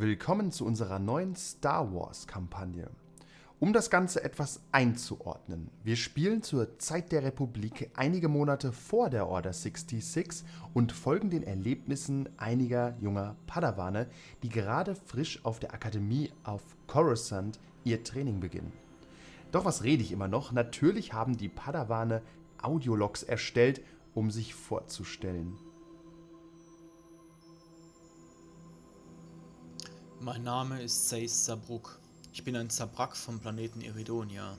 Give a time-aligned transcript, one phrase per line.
[0.00, 2.88] Willkommen zu unserer neuen Star Wars-Kampagne.
[3.58, 9.28] Um das Ganze etwas einzuordnen, wir spielen zur Zeit der Republik einige Monate vor der
[9.28, 10.42] Order 66
[10.72, 14.06] und folgen den Erlebnissen einiger junger Padawane,
[14.42, 18.72] die gerade frisch auf der Akademie auf Coruscant ihr Training beginnen.
[19.52, 20.50] Doch was rede ich immer noch?
[20.50, 22.22] Natürlich haben die Padawane
[22.62, 23.82] Audiologs erstellt,
[24.14, 25.58] um sich vorzustellen.
[30.22, 31.98] Mein Name ist Seis Sabruk.
[32.34, 34.54] Ich bin ein Zabrak vom Planeten Iridonia.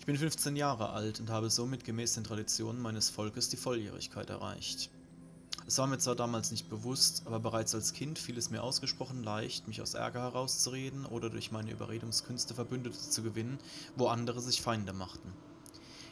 [0.00, 4.30] Ich bin 15 Jahre alt und habe somit gemäß den Traditionen meines Volkes die Volljährigkeit
[4.30, 4.88] erreicht.
[5.66, 9.22] Es war mir zwar damals nicht bewusst, aber bereits als Kind fiel es mir ausgesprochen
[9.22, 13.58] leicht, mich aus Ärger herauszureden oder durch meine Überredungskünste Verbündete zu gewinnen,
[13.96, 15.30] wo andere sich Feinde machten.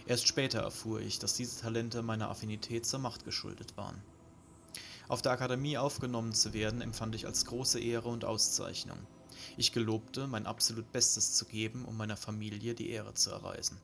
[0.04, 4.02] Erst später erfuhr ich, dass diese Talente meiner Affinität zur Macht geschuldet waren.
[5.08, 8.98] Auf der Akademie aufgenommen zu werden, empfand ich als große Ehre und Auszeichnung.
[9.56, 13.80] Ich gelobte, mein absolut Bestes zu geben, um meiner Familie die Ehre zu erweisen.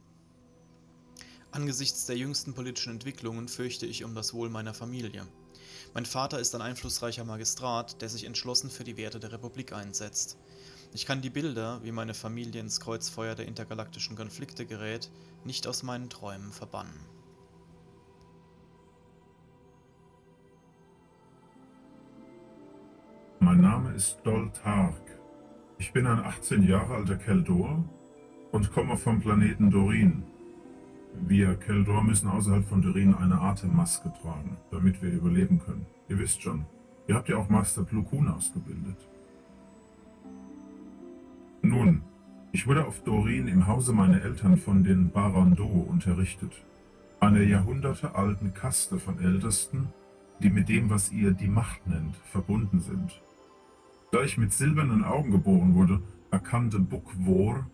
[1.50, 5.26] Angesichts der jüngsten politischen Entwicklungen fürchte ich um das Wohl meiner Familie.
[5.94, 10.36] Mein Vater ist ein einflussreicher Magistrat, der sich entschlossen für die Werte der Republik einsetzt.
[10.92, 15.10] Ich kann die Bilder, wie meine Familie ins Kreuzfeuer der intergalaktischen Konflikte gerät,
[15.44, 16.98] nicht aus meinen Träumen verbannen.
[23.58, 24.94] Mein Name ist Dol Tark.
[25.78, 27.84] Ich bin ein 18 Jahre alter Keldor
[28.52, 30.22] und komme vom Planeten Dorin.
[31.26, 35.86] Wir Keldor müssen außerhalb von Dorin eine Atemmaske tragen, damit wir überleben können.
[36.08, 36.66] Ihr wisst schon,
[37.08, 39.08] ihr habt ja auch Master Plukun ausgebildet.
[41.60, 42.02] Nun,
[42.52, 46.52] ich wurde auf Dorin im Hause meiner Eltern von den Barando unterrichtet,
[47.18, 49.88] einer jahrhundertealten Kaste von Ältesten,
[50.38, 53.20] die mit dem, was ihr die Macht nennt, verbunden sind.
[54.10, 57.66] Da ich mit silbernen Augen geboren wurde, erkannte Bukvor,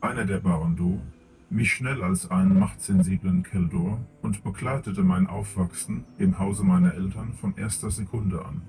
[0.00, 1.00] einer der Barandu,
[1.48, 7.56] mich schnell als einen machtsensiblen Keldor und begleitete mein Aufwachsen im Hause meiner Eltern von
[7.56, 8.60] erster Sekunde an.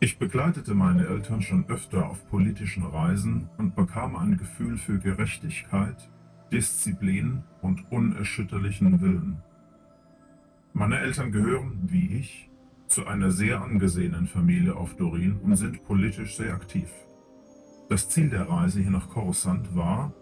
[0.00, 6.10] Ich begleitete meine Eltern schon öfter auf politischen Reisen und bekam ein Gefühl für Gerechtigkeit,
[6.50, 9.38] Disziplin und unerschütterlichen Willen.
[10.74, 12.50] Meine Eltern gehören, wie ich,
[12.92, 16.90] zu einer sehr angesehenen Familie auf Dorin und sind politisch sehr aktiv.
[17.88, 20.12] Das Ziel der Reise hier nach Coruscant war,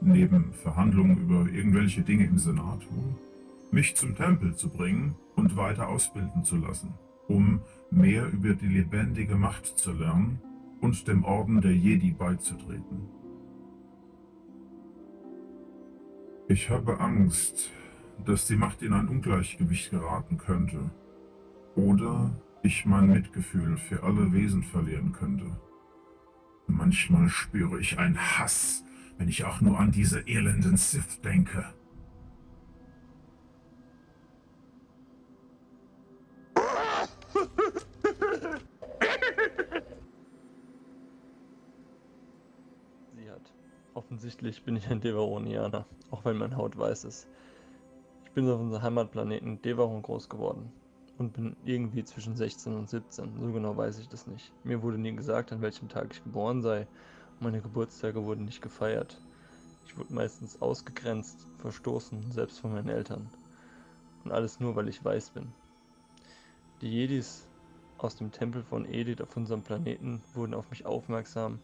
[0.00, 2.86] neben Verhandlungen über irgendwelche Dinge im Senat,
[3.72, 6.94] mich zum Tempel zu bringen und weiter ausbilden zu lassen,
[7.26, 10.40] um mehr über die lebendige Macht zu lernen
[10.80, 13.08] und dem Orden der Jedi beizutreten.
[16.46, 17.70] Ich habe Angst,
[18.24, 20.90] dass die Macht in ein Ungleichgewicht geraten könnte
[21.80, 22.30] oder
[22.62, 25.46] ich mein Mitgefühl für alle Wesen verlieren könnte.
[26.66, 28.84] Manchmal spüre ich einen Hass,
[29.18, 31.64] wenn ich auch nur an diese elenden Sith denke.
[43.14, 43.52] Sie hat.
[43.94, 47.26] Offensichtlich bin ich ein Devaronianer, auch wenn meine Haut weiß ist.
[48.26, 50.72] Ich bin auf unserem Heimatplaneten Devaron groß geworden
[51.20, 53.38] und bin irgendwie zwischen 16 und 17.
[53.38, 54.52] So genau weiß ich das nicht.
[54.64, 56.88] Mir wurde nie gesagt, an welchem Tag ich geboren sei.
[57.40, 59.20] Meine Geburtstage wurden nicht gefeiert.
[59.84, 63.28] Ich wurde meistens ausgegrenzt, verstoßen, selbst von meinen Eltern.
[64.24, 65.52] Und alles nur, weil ich weiß bin.
[66.80, 67.46] Die Jedis
[67.98, 71.60] aus dem Tempel von Edith auf unserem Planeten wurden auf mich aufmerksam,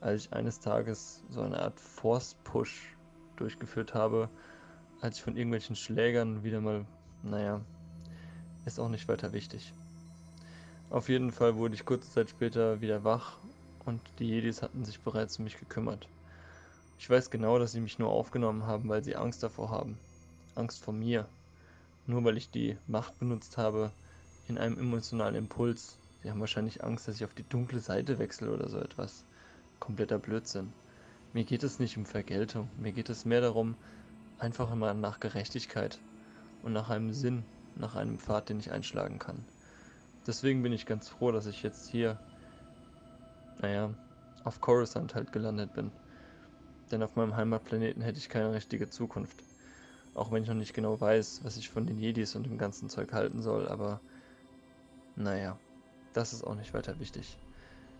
[0.00, 2.96] als ich eines Tages so eine Art Force-Push
[3.34, 4.30] durchgeführt habe,
[5.00, 6.86] als ich von irgendwelchen Schlägern wieder mal,
[7.24, 7.62] naja,
[8.64, 9.72] ist auch nicht weiter wichtig.
[10.90, 13.38] Auf jeden Fall wurde ich kurze Zeit später wieder wach
[13.84, 16.06] und die Jedis hatten sich bereits um mich gekümmert.
[16.98, 19.98] Ich weiß genau, dass sie mich nur aufgenommen haben, weil sie Angst davor haben.
[20.54, 21.26] Angst vor mir.
[22.06, 23.90] Nur weil ich die Macht benutzt habe
[24.48, 25.98] in einem emotionalen Impuls.
[26.22, 29.24] Sie haben wahrscheinlich Angst, dass ich auf die dunkle Seite wechsle oder so etwas.
[29.80, 30.72] Kompletter Blödsinn.
[31.32, 32.68] Mir geht es nicht um Vergeltung.
[32.78, 33.74] Mir geht es mehr darum,
[34.38, 35.98] einfach immer nach Gerechtigkeit
[36.62, 37.44] und nach einem Sinn
[37.76, 39.44] nach einem Pfad, den ich einschlagen kann.
[40.26, 42.18] Deswegen bin ich ganz froh, dass ich jetzt hier,
[43.60, 43.90] naja,
[44.44, 45.90] auf Coruscant halt gelandet bin.
[46.90, 49.42] Denn auf meinem Heimatplaneten hätte ich keine richtige Zukunft.
[50.14, 52.90] Auch wenn ich noch nicht genau weiß, was ich von den Jedis und dem ganzen
[52.90, 54.00] Zeug halten soll, aber
[55.16, 55.58] naja,
[56.12, 57.38] das ist auch nicht weiter wichtig.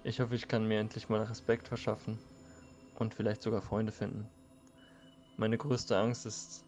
[0.05, 2.19] Ich hoffe, ich kann mir endlich mal Respekt verschaffen
[2.99, 4.29] und vielleicht sogar Freunde finden.
[5.39, 6.65] Meine größte Angst ist,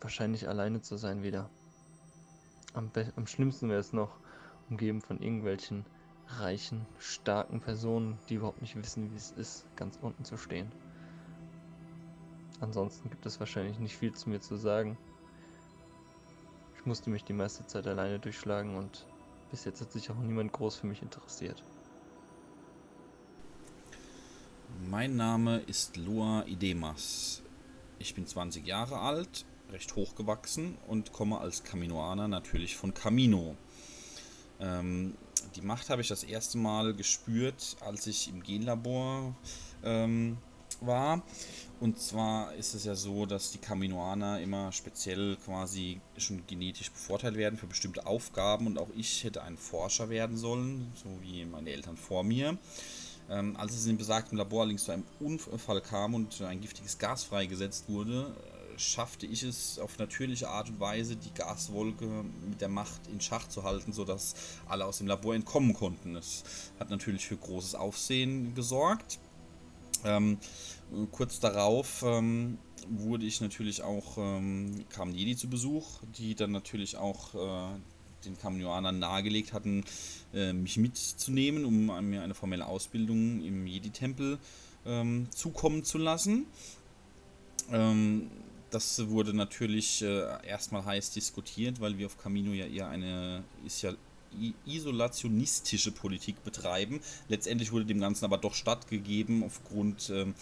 [0.00, 1.48] wahrscheinlich alleine zu sein wieder.
[2.74, 4.16] Am, am schlimmsten wäre es noch,
[4.70, 5.84] umgeben von irgendwelchen
[6.26, 10.70] reichen, starken Personen, die überhaupt nicht wissen, wie es ist, ganz unten zu stehen.
[12.60, 14.96] Ansonsten gibt es wahrscheinlich nicht viel zu mir zu sagen.
[16.76, 19.06] Ich musste mich die meiste Zeit alleine durchschlagen und
[19.50, 21.62] bis jetzt hat sich auch niemand groß für mich interessiert.
[24.88, 27.42] Mein Name ist Lua Idemas.
[27.98, 33.56] Ich bin 20 Jahre alt, recht hochgewachsen und komme als Kaminoaner natürlich von Camino.
[34.60, 35.14] Ähm,
[35.56, 39.34] die Macht habe ich das erste Mal gespürt, als ich im Genlabor
[39.82, 40.38] ähm,
[40.80, 41.22] war.
[41.80, 47.36] Und zwar ist es ja so, dass die Kaminoaner immer speziell quasi schon genetisch bevorteilt
[47.36, 51.70] werden für bestimmte Aufgaben und auch ich hätte ein Forscher werden sollen, so wie meine
[51.70, 52.56] Eltern vor mir.
[53.30, 57.24] Ähm, als es in besagtem Labor allerdings zu einem Unfall kam und ein giftiges Gas
[57.24, 58.34] freigesetzt wurde,
[58.82, 63.48] schaffte ich es auf natürliche Art und Weise, die Gaswolke mit der Macht in Schach
[63.48, 64.34] zu halten, sodass
[64.66, 66.14] alle aus dem Labor entkommen konnten.
[66.14, 66.44] Das
[66.78, 69.18] hat natürlich für großes Aufsehen gesorgt.
[70.04, 70.38] Ähm,
[71.12, 72.58] kurz darauf ähm,
[72.88, 77.78] wurde ich natürlich auch, ähm, kamen Jedi zu Besuch, die dann natürlich auch äh,
[78.24, 79.84] den Kamioanern nahegelegt hatten,
[80.34, 84.38] äh, mich mitzunehmen, um mir eine formelle Ausbildung im Jedi-Tempel
[84.86, 86.46] ähm, zukommen zu lassen.
[87.70, 88.30] Ähm,
[88.72, 93.44] das wurde natürlich äh, erstmal heiß diskutiert, weil wir auf Camino ja eher eine
[93.80, 93.92] ja
[94.64, 97.00] isolationistische Politik betreiben.
[97.28, 100.34] Letztendlich wurde dem Ganzen aber doch stattgegeben aufgrund ähm,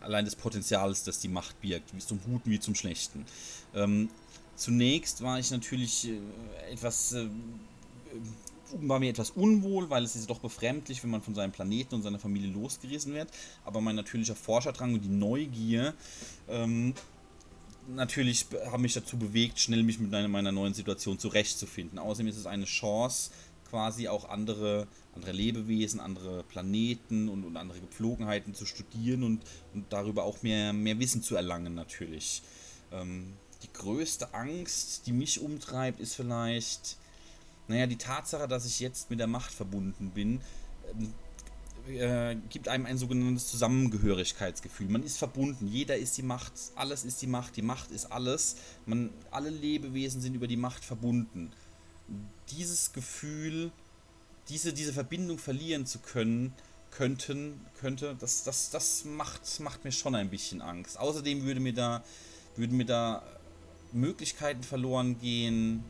[0.00, 3.26] allein des Potenzials, das die Macht birgt, wie zum Guten wie zum Schlechten.
[3.74, 4.08] Ähm,
[4.54, 7.28] zunächst war ich natürlich äh, etwas äh,
[8.80, 12.02] war mir etwas unwohl, weil es ist doch befremdlich, wenn man von seinem Planeten und
[12.02, 13.28] seiner Familie losgerissen wird.
[13.64, 15.94] Aber mein natürlicher Forscherdrang und die Neugier
[16.48, 16.94] ähm,
[17.88, 21.98] natürlich haben mich dazu bewegt, schnell mich mit meiner neuen Situation zurechtzufinden.
[21.98, 23.30] Außerdem ist es eine Chance,
[23.68, 29.42] quasi auch andere, andere Lebewesen, andere Planeten und, und andere Gepflogenheiten zu studieren und,
[29.74, 32.42] und darüber auch mehr, mehr Wissen zu erlangen natürlich.
[32.92, 36.98] Ähm, die größte Angst, die mich umtreibt, ist vielleicht,
[37.66, 40.40] naja, die Tatsache, dass ich jetzt mit der Macht verbunden bin.
[40.92, 41.12] Ähm,
[41.88, 44.88] äh, gibt einem ein sogenanntes Zusammengehörigkeitsgefühl.
[44.88, 48.56] Man ist verbunden, jeder ist die Macht, alles ist die Macht, die Macht ist alles.
[48.86, 51.52] Man, alle Lebewesen sind über die Macht verbunden.
[52.50, 53.70] Dieses Gefühl,
[54.48, 56.52] diese, diese Verbindung verlieren zu können,
[56.90, 60.98] könnten, könnte, das, das, das macht, macht mir schon ein bisschen Angst.
[60.98, 62.04] Außerdem würde mir da,
[62.56, 63.22] würden mir da
[63.92, 65.84] Möglichkeiten verloren gehen,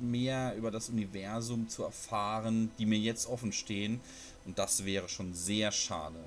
[0.00, 4.00] mehr über das Universum zu erfahren, die mir jetzt offen stehen.
[4.44, 6.18] Und das wäre schon sehr schade.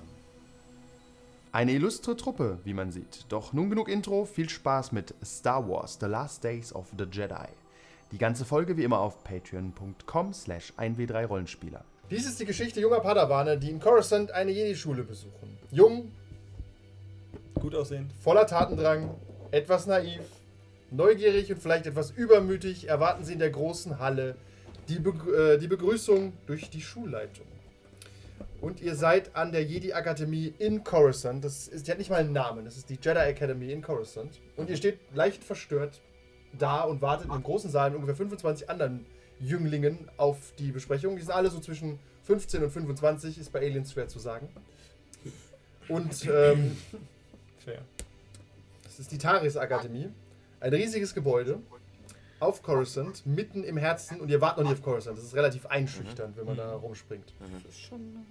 [1.50, 3.24] Eine illustre Truppe, wie man sieht.
[3.30, 7.48] Doch nun genug Intro, viel Spaß mit Star Wars The Last Days of the Jedi.
[8.12, 11.80] Die ganze Folge wie immer auf patreon.com slash 1w3rollenspieler.
[12.10, 15.58] Dies ist die Geschichte junger Padawane, die in Coruscant eine Jedi-Schule besuchen.
[15.70, 16.10] Jung,
[17.60, 19.14] gut aussehend, voller Tatendrang,
[19.50, 20.22] etwas naiv,
[20.90, 24.36] neugierig und vielleicht etwas übermütig erwarten sie in der großen Halle
[24.88, 27.46] die, Be äh, die Begrüßung durch die Schulleitung.
[28.60, 31.44] Und ihr seid an der Jedi Akademie in Coruscant.
[31.44, 32.64] Das ist, die hat nicht mal einen Namen.
[32.64, 34.40] Das ist die Jedi Academy in Coruscant.
[34.56, 36.00] Und ihr steht leicht verstört
[36.58, 39.06] da und wartet in einem großen Saal mit ungefähr 25 anderen
[39.38, 41.16] Jünglingen auf die Besprechung.
[41.16, 44.48] Die sind alle so zwischen 15 und 25, ist bei Aliens schwer zu sagen.
[45.88, 46.76] Und ähm,
[47.58, 47.82] Fair.
[48.84, 50.08] das ist die Taris Akademie.
[50.60, 51.60] Ein riesiges Gebäude
[52.40, 54.20] auf Coruscant, mitten im Herzen.
[54.20, 55.16] Und ihr wartet noch nicht auf Coruscant.
[55.16, 57.32] Das ist relativ einschüchternd, wenn man da rumspringt.
[57.38, 58.26] Das ist schon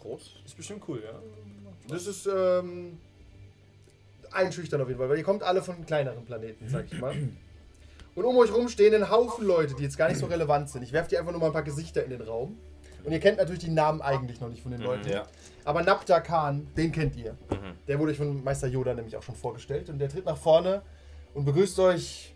[0.00, 0.36] groß.
[0.44, 1.18] Ist bestimmt cool, ja.
[1.88, 2.98] Das ist ähm,
[4.30, 7.14] einschüchtern auf jeden Fall, weil ihr kommt alle von kleineren Planeten, sag ich mal.
[8.14, 10.82] Und um euch rum stehen ein Haufen Leute, die jetzt gar nicht so relevant sind.
[10.82, 12.58] Ich werfe dir einfach nur mal ein paar Gesichter in den Raum.
[13.04, 15.08] Und ihr kennt natürlich die Namen eigentlich noch nicht von den Leuten.
[15.08, 15.26] ja.
[15.64, 17.32] Aber Nabda Khan, den kennt ihr.
[17.50, 17.74] Mhm.
[17.86, 19.88] Der wurde euch von Meister Yoda nämlich auch schon vorgestellt.
[19.88, 20.82] Und der tritt nach vorne
[21.34, 22.34] und begrüßt euch.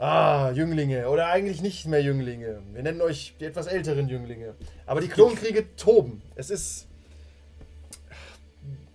[0.00, 1.10] Ah, Jünglinge.
[1.10, 2.62] Oder eigentlich nicht mehr Jünglinge.
[2.72, 4.54] Wir nennen euch die etwas älteren Jünglinge.
[4.86, 6.22] Aber die Klonkriege toben.
[6.36, 6.86] Es ist.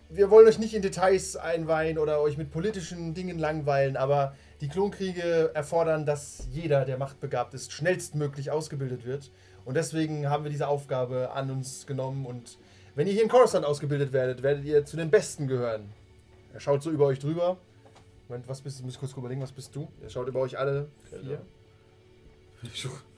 [0.10, 4.68] Wir wollen euch nicht in Details einweihen oder euch mit politischen Dingen langweilen, aber die
[4.68, 9.30] Klonkriege erfordern, dass jeder, der machtbegabt ist, schnellstmöglich ausgebildet wird.
[9.64, 12.26] Und deswegen haben wir diese Aufgabe an uns genommen.
[12.26, 12.58] Und
[12.96, 15.88] wenn ihr hier in Coruscant ausgebildet werdet, werdet ihr zu den Besten gehören.
[16.52, 17.58] Er schaut so über euch drüber.
[18.28, 18.84] Moment, was bist du?
[18.84, 19.88] Muss ich kurz überlegen, was bist du?
[20.02, 21.42] Er schaut über euch alle vier.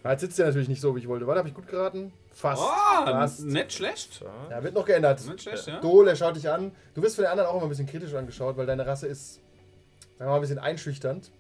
[0.04, 1.26] Ja, jetzt sitzt er natürlich nicht so, wie ich wollte.
[1.28, 2.12] Warte, habe ich gut geraten?
[2.32, 2.62] Fast.
[2.62, 3.46] Oh, Fast.
[3.46, 4.22] nicht schlecht.
[4.50, 5.26] Ja, wird noch geändert.
[5.26, 5.80] Nicht schlecht, ja.
[5.80, 6.72] Dol, er schaut dich an.
[6.94, 9.36] Du wirst von den anderen auch immer ein bisschen kritisch angeschaut, weil deine Rasse ist,
[9.36, 9.42] sagen
[10.20, 11.32] wir mal, ein bisschen einschüchternd.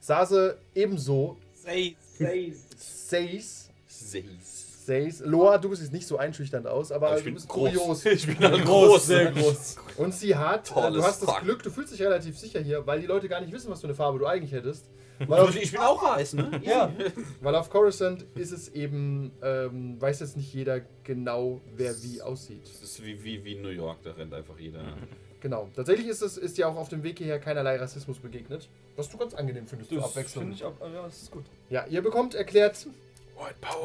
[0.00, 1.36] Sase ebenso.
[1.52, 2.54] Say, say.
[2.76, 3.68] Seis.
[3.86, 4.69] Seis.
[4.90, 5.22] Says.
[5.24, 7.72] Loa, du siehst nicht so einschüchternd aus, aber, Aber ich du bin bist groß.
[7.74, 8.04] kurios.
[8.06, 9.06] Ich bin halt groß.
[9.06, 9.76] sehr groß.
[9.96, 11.42] Und sie hat, Tolles du hast das Fuck.
[11.42, 13.86] Glück, du fühlst dich relativ sicher hier, weil die Leute gar nicht wissen, was für
[13.86, 14.86] eine Farbe du eigentlich hättest.
[15.20, 16.60] Weil auf, Ich bin auch weiß, ne?
[16.64, 16.92] Ja.
[17.40, 22.62] weil auf Coruscant ist es eben, ähm, weiß jetzt nicht jeder genau, wer wie aussieht.
[22.64, 24.80] Das ist wie, wie, wie New York, da rennt einfach jeder.
[25.40, 25.68] Genau.
[25.74, 28.68] Tatsächlich ist es ist dir auch auf dem Weg hierher keinerlei Rassismus begegnet.
[28.96, 30.42] Was du ganz angenehm findest zur Abwechslung.
[30.44, 31.44] finde ich auch, ja, das ist gut.
[31.70, 32.86] Ja, ihr bekommt erklärt.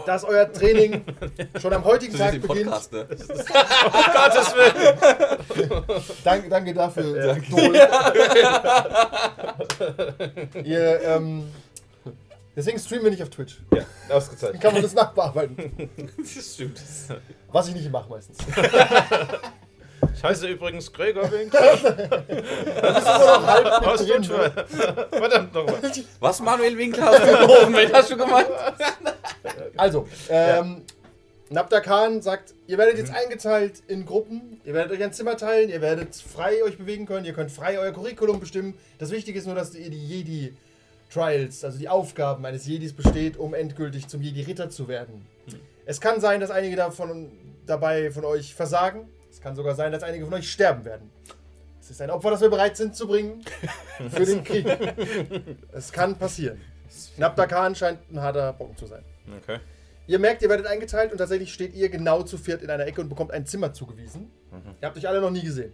[0.05, 1.03] Dass euer Training
[1.62, 2.69] schon am heutigen Das ist Tag beginnt.
[2.69, 3.05] Podcast, ne?
[3.07, 4.97] Gottes Willen.
[6.24, 7.75] Danke, danke dafür, Dol.
[10.63, 11.51] ihr, ähm,
[12.55, 13.57] deswegen streamen wir nicht auf Twitch.
[13.74, 14.62] Ja, Dann ausgezeichnet.
[14.62, 15.89] kann man das nachbearbeiten.
[16.17, 16.81] Das stimmt.
[17.51, 18.38] Was ich nicht mache meistens.
[20.13, 21.53] Ich heiße übrigens Gregor Wink.
[23.47, 24.51] halb Aus mit drin, Tunschwell.
[25.12, 25.79] Verdammt nochmal.
[26.19, 27.75] Was, Manuel Winkler aus dem Ofen?
[27.75, 28.47] Wen hast du gemeint?
[29.77, 30.83] Also, ähm,
[31.50, 35.69] Nabda Khan sagt, ihr werdet jetzt eingeteilt in Gruppen, ihr werdet euch ein Zimmer teilen,
[35.69, 38.74] ihr werdet frei euch bewegen können, ihr könnt frei euer Curriculum bestimmen.
[39.00, 40.53] Das Wichtige ist nur, dass ihr die Jedi
[41.13, 45.25] Trials, also die Aufgaben eines Jedis besteht, um endgültig zum Jedi-Ritter zu werden.
[45.85, 47.31] Es kann sein, dass einige davon
[47.65, 49.07] dabei von euch versagen.
[49.36, 51.10] Es kann sogar sein, dass einige von euch sterben werden.
[51.82, 53.44] Es ist ein Opfer, das wir bereit sind zu bringen
[54.10, 54.65] für den Krieg.
[55.74, 56.62] Es kann passieren.
[57.18, 59.04] Nabda Khan scheint ein harter Brocken zu sein.
[59.42, 59.60] Okay.
[60.08, 63.01] Ihr merkt, ihr werdet eingeteilt und tatsächlich steht ihr genau zu viert in einer Ecke
[63.01, 64.32] und bekommt ein Zimmer zugewiesen.
[64.82, 65.74] Ihr habt euch alle noch nie gesehen.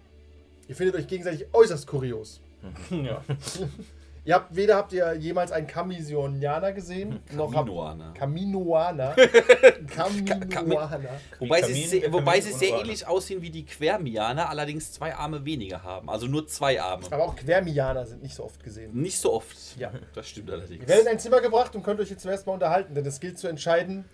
[0.68, 2.42] Ihr findet euch gegenseitig äußerst kurios.
[2.90, 3.24] Ja.
[4.24, 8.14] Ihr habt, weder habt ihr jemals einen Kamisionianer gesehen, noch habt Kaminoaner.
[8.14, 9.16] Kaminoaner.
[9.88, 11.00] Kaminoaner.
[11.40, 15.16] Wobei sie, Kamin- sehr, der wobei sie sehr ähnlich aussehen wie die Quermianer, allerdings zwei
[15.16, 16.08] Arme weniger haben.
[16.10, 17.04] Also nur zwei Arme.
[17.10, 18.92] Aber auch Quermianer sind nicht so oft gesehen.
[18.94, 19.58] Nicht so oft.
[19.78, 19.92] Ja.
[20.14, 20.82] Das stimmt allerdings.
[20.84, 23.20] Ihr werdet in ein Zimmer gebracht und könnt euch jetzt zuerst mal unterhalten, denn es
[23.20, 24.06] gilt zu entscheiden,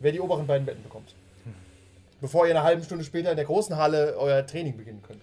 [0.00, 1.14] wer die oberen beiden Betten bekommt.
[2.20, 5.22] Bevor ihr eine halbe Stunde später in der großen Halle euer Training beginnen könnt.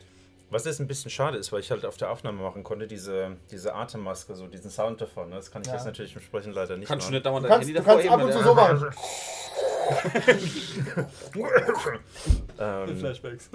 [0.51, 3.37] Was jetzt ein bisschen schade ist, weil ich halt auf der Aufnahme machen konnte, diese,
[3.51, 5.29] diese Atemmaske, so diesen Sound davon.
[5.29, 5.35] ne?
[5.35, 5.75] Das kann ich Ja.
[5.75, 7.13] jetzt natürlich entsprechend leider nicht Kannst du machen.
[7.15, 8.93] nicht dauernd Du dein kannst, Handy du davor kannst ab und zu so machen.
[12.59, 13.49] Ähm, Flashbacks.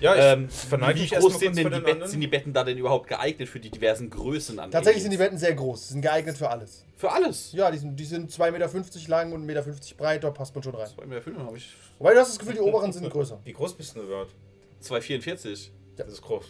[0.00, 2.64] ja, ich Ähm, verneige wie mich groß sind denn die Betten, sind die Betten da
[2.64, 5.18] denn überhaupt geeignet für die diversen Größen an Tatsächlich sind die?
[5.18, 5.88] Betten sehr groß.
[5.88, 6.84] Sie sind geeignet für alles.
[6.96, 7.52] Für alles.
[7.52, 9.64] Ja, die sind, die sind 2,50 Meter lang und 1,50 Meter
[9.96, 10.88] breit, da passt man schon rein.
[10.96, 13.38] Bei mir Filme habe ich Wobei du hast das Gefühl, die oberen sind größer.
[13.44, 14.32] Wie groß bist du denn überhaupt?
[14.82, 15.70] 2,44.
[15.98, 16.44] Das ist groß.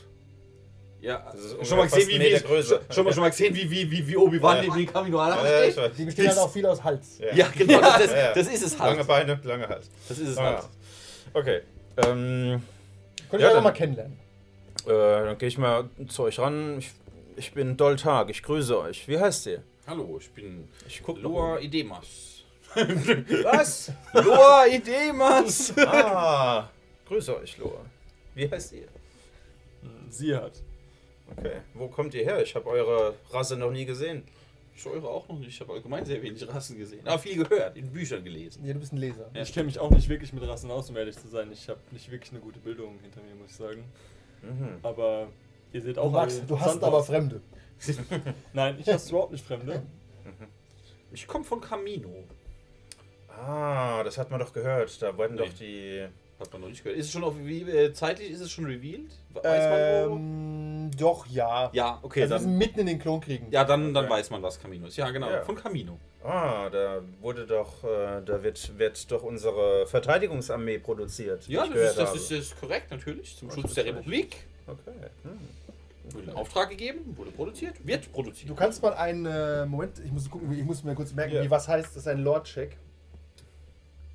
[1.01, 3.71] Ja, Das ist schon mal gesehen, wie, wie, schon, schon, mal, schon mal gesehen, wie,
[3.71, 4.63] wie, wie, wie Obi-Wan Ja.
[4.63, 5.77] neben den Kaminoaner Ja, steht?
[5.77, 5.91] weiß.
[5.97, 7.19] Die bestehen halt auch viel aus Hals.
[7.19, 7.35] Ja.
[7.35, 8.33] Ja, genau, das, das, Ja, ja.
[8.35, 9.07] das ist es Lange halt.
[9.07, 9.89] Beine, lange Hals.
[10.09, 10.59] Das ist es halt.
[10.59, 10.65] ja.
[11.35, 11.61] Okay.
[11.99, 12.63] Ähm,
[13.31, 14.19] Könnt ihr Ja, dann- mal kennenlernen.
[14.87, 16.79] äh, dann gehe ich mal zu euch ran.
[16.79, 16.91] Ich,
[17.37, 19.07] ich bin Doltag, ich grüße euch.
[19.07, 19.63] Wie heißt ihr?
[19.87, 22.07] Hallo, ich bin Ich guck Loa Idemas.
[22.75, 23.93] Was?
[24.13, 25.73] Loa Idemas!
[25.87, 26.69] ah,
[27.07, 27.81] grüße euch, Loa.
[28.35, 28.89] Wie heißt ihr?
[30.15, 30.63] Sie hat.
[31.37, 31.57] Okay.
[31.75, 32.43] Wo kommt ihr her?
[32.43, 34.23] Ich habe eure Rasse noch nie gesehen.
[34.75, 35.49] Ich eure auch noch nicht.
[35.49, 37.07] Ich habe allgemein sehr wenig Rassen gesehen.
[37.07, 38.65] Aber viel gehört, in Büchern gelesen.
[38.65, 39.29] Ja, du bist ein Leser.
[39.35, 39.43] Ja.
[39.43, 41.51] Ich kenne mich auch nicht wirklich mit Rassen aus, um ehrlich zu sein.
[41.53, 43.85] Ich habe nicht wirklich eine gute Bildung hinter mir, muss ich sagen.
[44.43, 44.79] Mhm.
[44.83, 45.29] Aber
[45.73, 47.03] ihr seht Du, auch magst, alle du hast aber.
[47.03, 47.41] Fremde.
[48.53, 49.83] Nein, ich hasse überhaupt nicht Fremde.
[51.13, 52.25] Ich komme von Camino.
[53.29, 55.01] Ah, das hat man doch gehört.
[55.03, 55.41] Da wurden Nee.
[55.47, 56.07] doch die.
[56.41, 56.99] Hat man noch nicht gehört.
[56.99, 59.11] Ist es schon auf, wie, äh, zeitlich ist es schon revealed?
[59.35, 60.15] Weiß man wo?
[60.15, 61.69] Ähm, doch, ja.
[61.73, 62.59] Ja, okay, also wir sind dann.
[62.59, 63.51] mitten in den Klonkriegen.
[63.51, 64.15] Ja, dann, dann Okay.
[64.15, 64.97] weiß man, was Camino ist.
[64.97, 65.43] Ja, genau, Ja.
[65.43, 65.99] von Camino.
[66.23, 71.47] Ah, da wurde doch, äh, da wird, wird doch unsere Verteidigungsarmee produziert.
[71.49, 73.37] Ja, das ist, das ist, das ist korrekt, natürlich.
[73.37, 73.87] Zum Schutz der.
[73.87, 74.37] Republik.
[74.67, 74.93] Okay.
[75.25, 75.39] Hm.
[76.11, 78.49] Wurde in Auftrag gegeben, wurde produziert, wird produziert.
[78.49, 81.43] Du kannst mal einen äh, Moment, ich muss gucken, ich muss mir kurz merken, Ja.
[81.43, 81.89] wie was heißt.
[81.91, 82.77] Das ist ein Lore-Check.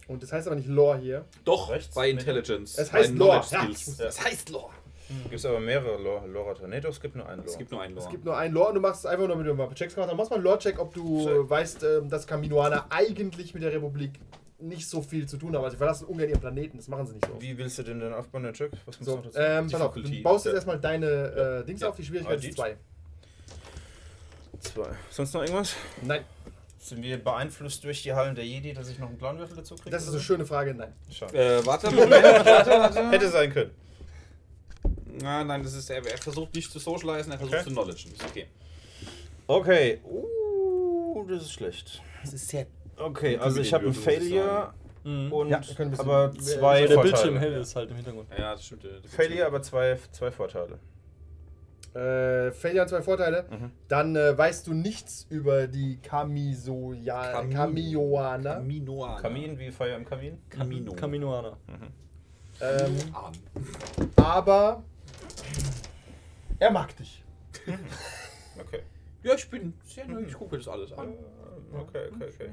[0.07, 1.25] Und das heißt aber nicht Lore hier.
[1.45, 2.09] Doch, Rechts, bei.
[2.09, 2.77] Intelligence.
[2.77, 3.41] Es heißt Lore.
[3.51, 4.71] Ja, Es heißt Lore.
[5.23, 6.65] Gibt es aber mehrere Lor- Lorata?
[6.67, 7.49] Nee, doch, es gibt nur einen Lore.
[7.51, 8.05] Es gibt nur einen Lore.
[8.05, 10.09] Es gibt nur einen Lore und du machst es einfach nur mit dem Checks gemacht.
[10.09, 11.49] Dann machst mal einen Lore-Check, ob du Check.
[11.49, 14.13] weißt, ähm, dass Kaminoaner eigentlich mit der Republik
[14.59, 15.63] nicht so viel zu tun haben.
[15.63, 17.39] Also sie verlassen ungern ihren Planeten, das machen sie nicht so.
[17.41, 18.71] Wie willst du denn denn aufbauen, den Check?
[18.85, 19.37] Was muss So, noch dazu?
[19.39, 20.55] ähm, pass auf, du baust jetzt Ja.
[20.55, 21.05] erstmal deine
[21.61, 21.89] äh, Dings Ja.
[21.89, 22.77] auf, die Schwierigkeit ist 2.
[24.61, 24.89] Zwei.
[25.09, 25.75] Sonst noch irgendwas?
[26.01, 26.23] Nein,
[26.83, 29.89] Sind wir beeinflusst durch die Hallen der Jedi, dass ich noch einen Planwürfel dazu kriege?
[29.89, 30.91] das ist eine schöne Frage, nein.
[31.09, 31.37] Schade.
[31.37, 33.09] Äh, warte, Moment, warte, warte.
[33.09, 33.71] Hätte sein können.
[35.21, 37.63] Nein, nein, das ist, er, er versucht nicht zu socialisen, er versucht Okay.
[37.63, 38.11] zu knowledgen.
[38.11, 38.47] Ist okay.
[39.47, 40.01] Okay.
[40.03, 42.01] Uh, das ist schlecht.
[42.21, 42.65] Das ist sehr.
[42.97, 44.73] Okay, also ich habe muss ich Failure
[45.05, 45.33] Mhm.
[45.33, 47.01] und Ja, ein aber äh, zwei der Vorteile.
[47.03, 48.29] Bildschirm hell ist halt im Hintergrund.
[48.37, 48.85] Ja, das stimmt.
[48.85, 50.79] das Failure, aber zwei, zwei Vorteile.
[51.95, 53.45] Äh, an zwei Vorteile.
[53.49, 53.71] Mhm.
[53.87, 58.53] Dann äh, weißt du nichts über die Kamisoja Kamin- Kamioaner.
[58.55, 59.21] Kaminoaner.
[59.21, 60.37] Kamin wie Feuer im Kamin?
[60.49, 60.93] Kamino.
[60.93, 61.57] Kaminoaner.
[62.61, 63.33] Ähm, Arm.
[64.15, 64.83] aber
[66.59, 67.23] er mag dich.
[68.59, 68.81] Okay.
[69.23, 70.27] Ja, ich bin sehr neugierig.
[70.29, 71.13] Ich gucke mir das alles an.
[71.73, 72.49] Okay, okay, okay.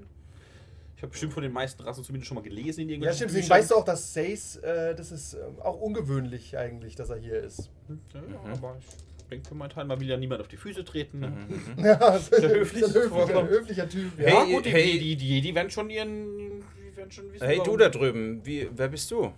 [0.96, 3.30] Ich habe bestimmt von den meisten Rassen zumindest schon mal gelesen in Ja, irgendwelchen stimmt.
[3.32, 3.58] Deswegen Büchern.
[3.58, 7.34] weißt du auch, dass Sace, äh, das ist ähm, auch ungewöhnlich eigentlich, dass er hier
[7.42, 7.70] ist.
[8.14, 8.20] Ja,
[8.52, 8.86] aber ich
[9.30, 11.20] denke für meinen Teil, man will ja niemand auf die Füße treten.
[11.20, 11.32] Ne?
[11.78, 14.18] Ja, das ist ein höflich höflicher, Typ.
[14.18, 14.28] Ja.
[14.28, 14.98] Ja, Hey, gut, die, hey.
[14.98, 16.60] die, die, die werden schon ihren.
[16.60, 17.78] Die werden schon wissen, Hey, du warum.
[17.78, 19.32] da drüben, wie, wer bist du?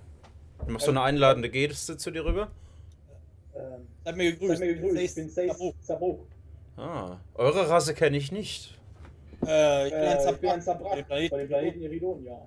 [0.66, 2.50] Du machst so eine einladende Geste zu dir rüber?
[3.54, 4.58] Ähm, Seid mir gegrüßt.
[4.58, 5.00] Seid mir gegrüßt.
[5.02, 6.26] Ich bin Seis Sabro.
[6.76, 8.78] Ah, eure Rasse kenne ich nicht.
[9.46, 12.38] Äh, ich bin ein Äh, ich bin ein dem von dem Planeten Iridon, ja.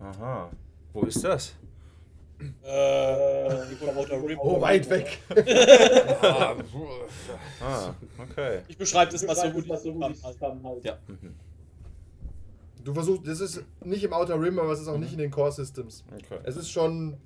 [0.00, 0.50] Aha.
[0.92, 1.54] Wo ist das?
[2.38, 4.38] Äh, die Outer Rim.
[4.40, 5.18] Oh, weit weg.
[7.60, 8.60] Ah, okay.
[8.68, 9.62] Ich beschreibe das mal so gut.
[9.62, 10.62] es mal so gut ich ich kann.
[10.62, 10.84] halt.
[10.84, 10.98] Ja.
[12.84, 15.30] Du versuchst, das ist nicht im Outer Rim, aber es ist auch nicht in den
[15.30, 16.04] Core Systems.
[16.14, 16.38] Okay.
[16.44, 17.16] Es ist schon,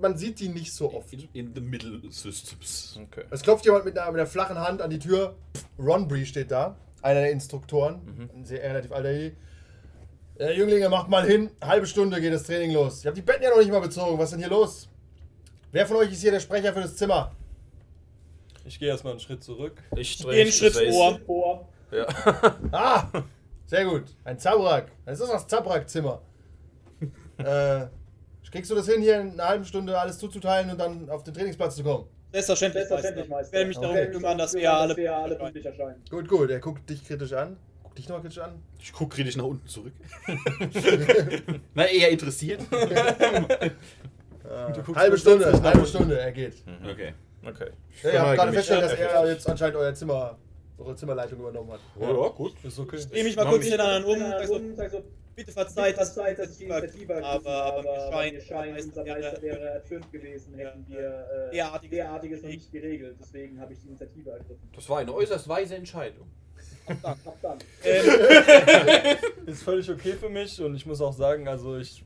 [0.00, 1.12] man sieht die nicht so oft.
[1.12, 2.98] In, in the Middle Systems.
[3.02, 3.24] okay.
[3.30, 5.36] Es klopft jemand mit einer, mit einer flachen Hand an die Tür.
[5.78, 9.34] Ronbury steht da, einer der Instruktoren, ein sehr relativ alter.
[10.38, 11.50] Äh, Jünglinge, macht mal hin.
[11.62, 13.00] Halbe Stunde geht das Training los.
[13.00, 14.18] Ich habe die Betten ja noch nicht mal bezogen.
[14.18, 14.88] Was ist denn hier los?
[15.70, 17.32] Wer von euch ist hier der Sprecher für das Zimmer?
[18.64, 19.82] Ich gehe erstmal einen Schritt zurück.
[19.96, 21.18] Ich Geh einen Schritt vor.
[21.26, 21.68] Vor.
[21.90, 22.06] Ja.
[22.72, 23.06] Ah,
[23.66, 24.04] sehr gut.
[24.24, 24.90] Ein Zabrak.
[25.04, 26.22] Das ist das Zabrak-Zimmer.
[27.38, 27.86] äh,
[28.52, 31.34] kriegst du das hin, hier in einer halben Stunde alles zuzuteilen und dann auf den
[31.34, 32.06] Trainingsplatz zu kommen?
[32.32, 33.26] Selbstverständlich, Meister.
[33.28, 33.40] Meister.
[33.46, 34.10] Ich werde mich darum Okay.
[34.10, 34.96] kümmern, dass wir alle.
[34.96, 36.02] wir alle pünktlich erscheinen.
[36.08, 36.50] Gut, gut.
[36.50, 37.56] Er guckt dich kritisch an.
[37.92, 38.62] Guckt dich nochmal kritisch an.
[38.80, 39.92] Ich gucke kritisch nach unten zurück.
[41.74, 42.62] Na, eher interessiert.
[44.44, 45.86] Äh, halbe Stunde, halbe.
[45.86, 46.54] Stunde, er geht.
[46.82, 47.14] Okay.
[47.46, 47.70] Okay.
[48.02, 48.58] Ja, ihr habt gerade mich.
[48.58, 50.36] festgestellt, dass Ja, er jetzt anscheinend euer Zimmer,
[50.78, 51.80] eure Zimmerleitung übernommen hat.
[51.98, 52.52] Ja, gut.
[52.62, 52.96] Ist okay.
[52.96, 54.18] Ich drehe mich mal kurz anderen um.
[54.18, 57.46] Sag so, sag so, Bitte verzeiht, dass Zeit, ich dass die die Initiative Initiative ergriffen
[57.46, 61.96] aber, aber mir scheint, mir scheint, unser Meister wäre ertönt gewesen, hätten wir äh, derartiges
[61.96, 63.16] derartiges noch nicht geregelt.
[63.18, 64.68] Deswegen habe ich die Initiative ergriffen.
[64.74, 66.26] Das war eine äußerst weise Entscheidung.
[67.02, 67.58] Dann.
[67.84, 72.02] Ähm, Ist völlig okay für mich und ich muss auch sagen, also ich.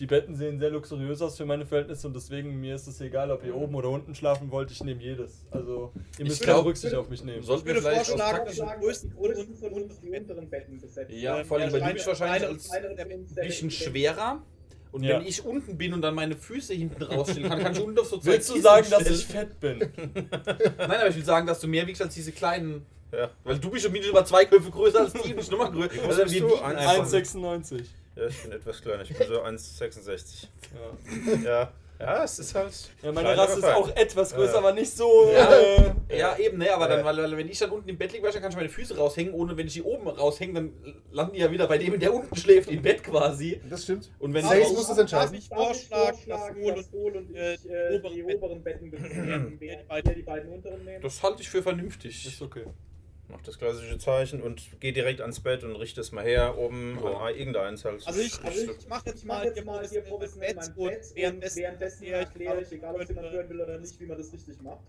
[0.00, 3.30] Die Betten sehen sehr luxuriös aus für meine Verhältnisse und deswegen mir ist es egal,
[3.30, 5.44] ob ihr oben oder unten schlafen wollt, ich nehme jedes.
[5.52, 7.44] Also ihr müsst keine Rücksicht auf mich nehmen.
[7.44, 8.66] Sollten wir würde vielleicht aus vorschlagen, taktischen...
[8.66, 9.12] dass- die größten
[9.56, 11.12] von uns unten die unteren Betten besetzt.
[11.12, 14.42] Ja, Ähm, vor allem, Steine- bist wahrscheinlich als ein bisschen schwerer.
[14.90, 15.20] Und Ja.
[15.20, 18.08] wenn ich unten bin und dann meine Füße hinten rausstellen kann, kann ich unten auf
[18.08, 19.14] so zwei Willst du sagen, dass stellen.
[19.14, 19.78] ich fett bin?
[20.76, 22.84] Nein, aber ich will sagen, dass du mehr wiegst als diese kleinen.
[23.12, 23.30] Ja.
[23.44, 25.88] Weil du bist schon mindestens mal zwei Köpfe größer als die und ich nochmal größer.
[25.94, 26.48] groß Also bist wir du?
[26.50, 27.06] wiegen Eins- einfach.
[27.12, 27.84] 1,96.
[28.16, 29.02] Ja, ich bin etwas kleiner.
[29.02, 30.46] Ich bin so 1,66.
[30.74, 31.42] Ja.
[31.44, 31.72] Ja.
[32.00, 32.72] Ja, es ist halt.
[33.02, 34.58] ja, meine Rasse ist auch etwas größer, Ja.
[34.58, 35.30] aber nicht so.
[35.32, 35.48] Ja.
[36.08, 37.04] Äh, Ja, eben, ne, aber dann, Ja.
[37.04, 39.32] weil, weil wenn ich dann unten im Bett liege, dann kann ich meine Füße raushängen,
[39.32, 40.72] ohne wenn ich die oben raushänge, dann
[41.12, 43.60] landen die ja wieder bei dem, der unten schläft, im Bett quasi.
[43.70, 44.10] Das stimmt.
[44.18, 45.34] Und wenn ich muss das entscheiden.
[45.36, 48.36] Ich vorschlagen, dass vorschlagen, Wohl und Wohl und äh, ich die äh, oberen die Betten
[48.42, 51.00] oberen Betten besetzen, wer die beiden- wer die beiden unteren nehmen.
[51.02, 52.26] Das halte ich für vernünftig.
[52.26, 52.64] ist okay.
[53.28, 56.98] Mach das klassische Zeichen und geh direkt ans Bett und richte es mal her, oben
[57.02, 57.18] Ja.
[57.18, 58.06] an irgendeins halt.
[58.06, 60.76] Also ich, Also ich, mache jetzt Ich mache mal jetzt mal hier professionell mein Bett
[61.08, 64.32] und währenddessen, währenddessen erkläre ich, egal ob jemand hören will oder nicht, wie man das
[64.32, 64.80] richtig macht.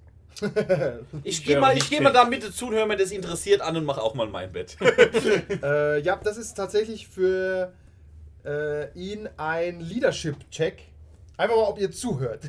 [1.23, 3.77] Ich gehe mal, ich geh mal da Mitte zu und höre mir das interessiert an
[3.77, 4.75] und mache auch mal mein Bett.
[5.63, 7.71] äh, ja, das ist tatsächlich für
[8.43, 10.81] äh, ihn ein Leadership-Check.
[11.37, 12.41] Einfach mal, ob ihr zuhört.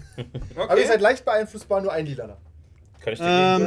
[0.56, 2.38] Aber ihr seid leicht beeinflussbar, nur ein Lilaner.
[3.06, 3.24] Kann ich dir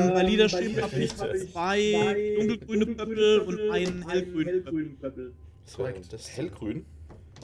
[0.09, 4.63] Ähm, bei Leadership bei habe ich Leadership zwei dunkelgrüne Pöppel und einen hellgrünen
[4.99, 5.33] Pöppel.
[5.63, 6.85] So, das ist hellgrün.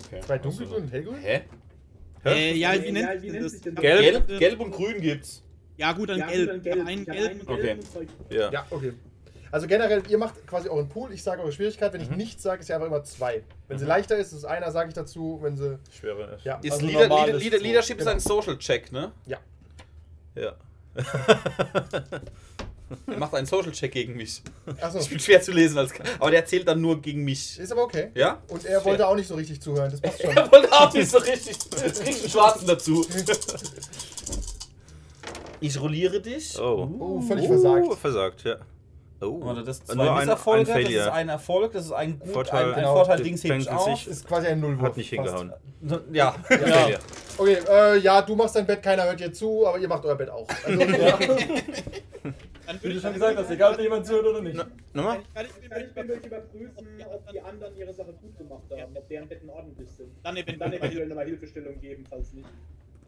[0.05, 0.19] Okay.
[0.19, 1.15] Zwei dunkelgrün und hellgrün?
[1.21, 1.41] Hä?
[2.25, 3.61] Äh, ja, Ja, wie nennt sich das?
[3.61, 5.41] denn Gelb, Gelb, gelb und grün gibt's.
[5.77, 6.65] Ja gut, dann Ja, gelb.
[6.69, 7.41] habe einen gelben.
[7.45, 7.71] Okay.
[7.75, 8.51] und zwei Ja.
[8.51, 8.91] Ja, okay.
[9.51, 11.93] Also generell, ihr macht quasi euren Pool, ich sage eure Schwierigkeit.
[11.93, 13.41] Wenn ich nichts sage, ist ja einfach immer zwei.
[13.69, 15.39] Wenn sie leichter ist, ist es einer, sage ich dazu.
[15.41, 15.79] Wenn sie.
[15.97, 16.43] Schwere ist.
[16.43, 17.63] Ja, Ist Also Leader, Leader, ist Leader, so.
[17.63, 18.11] Leadership ist Genau.
[18.11, 19.13] ein Social Check, ne?
[19.27, 19.37] Ja.
[20.35, 20.55] Ja.
[23.07, 24.41] Er macht einen Social Check gegen mich.
[24.79, 24.99] Achso.
[24.99, 27.57] Ich bin schwer zu lesen, als, aber der zählt dann nur gegen mich.
[27.59, 28.11] Ist aber okay.
[28.13, 28.41] Ja?
[28.47, 30.35] Und er wollte auch nicht so richtig zuhören, das passt schon.
[30.37, 31.57] Er wollte auch nicht so richtig.
[31.83, 33.05] Jetzt kriegst einen Schwarzen dazu.
[35.61, 36.59] Ich rolliere dich.
[36.59, 36.87] Oh.
[36.99, 37.93] Oh, völlig Oh, versagt.
[37.99, 38.57] versagt, ja.
[39.21, 39.39] Oh.
[39.45, 42.19] Warte, das ist Nur zwei ein- Misserfolge, ein das ist ein Erfolg, das ist ein
[42.19, 43.85] gut, Vorteil, ein, ein genau, Vorteil, Dings hebt auf.
[43.85, 44.07] sich.
[44.07, 44.89] Ist quasi ein Nullwurf.
[44.89, 45.37] Hat nicht fast.
[45.37, 45.53] hingehauen.
[46.11, 46.87] Ja, Ja.
[47.37, 50.15] Okay, äh, ja, du machst dein Bett, keiner hört dir zu, aber ihr macht euer
[50.15, 50.47] Bett auch.
[50.65, 51.17] Also, ja.
[52.67, 54.65] Dann würde ich schon gesagt hast, egal ob jemand zuhört oder nicht.
[54.93, 55.19] Nochmal?
[55.33, 58.97] Kann ich ich bin mal durch überprüfen, ob die anderen ihre Sache gut gemacht haben,
[58.97, 60.09] ob deren Betten ordentlich sind.
[60.23, 62.47] dann eventuell nochmal Hilfestellung geben, falls nicht.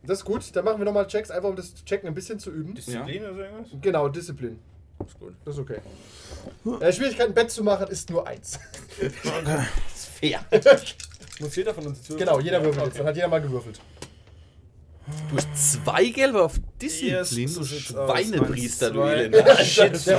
[0.04, 2.52] Das ist gut, dann machen wir nochmal Checks, einfach um das Checken ein bisschen zu
[2.52, 2.76] üben.
[2.76, 3.68] Disziplin oder so irgendwas?
[3.82, 4.60] Genau, Disziplin.
[5.06, 5.34] Ist gut.
[5.46, 5.78] Das ist okay.
[6.82, 8.60] Äh, Schwierigkeit, ein Bett zu machen, ist nur eins.
[9.00, 10.40] Ist fair.
[11.40, 12.16] Muss jeder von uns zu.
[12.16, 13.00] genau, jeder würfelt jetzt.
[13.00, 13.80] Dann hat jeder mal gewürfelt.
[15.30, 17.64] Du hast zwei gelbe auf Disziplin, Yes, du.
[17.64, 19.04] Schweinepriester, du.
[19.04, 19.56] Elender.
[19.64, 20.18] Shit, Sauer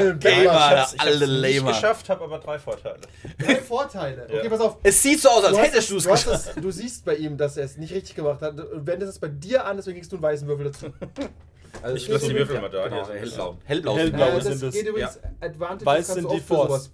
[0.00, 0.86] Gamer, Gamer.
[1.02, 1.72] der Ich Lamer.
[1.72, 2.98] geschafft, habe aber drei Vorteile.
[3.38, 4.24] Drei Vorteile.
[4.28, 4.50] Okay, Ja.
[4.50, 4.76] pass auf.
[4.82, 6.52] Es sieht so aus, als hättest es, du es geschafft.
[6.54, 8.58] es, du siehst bei ihm, dass er es nicht richtig gemacht hat.
[8.58, 10.86] Du wendest es bei dir an, deswegen kriegst du einen weißen Würfel dazu.
[11.94, 12.88] Ich lasse die Würfel mal da.
[12.88, 13.56] Genau, Hier, hellblau.
[13.64, 13.96] Hellblau.
[13.96, 14.28] Hellblau.
[14.28, 14.74] Äh, das sind es.
[14.74, 16.90] geht übrigens Advantage, Weiß das sind die Force.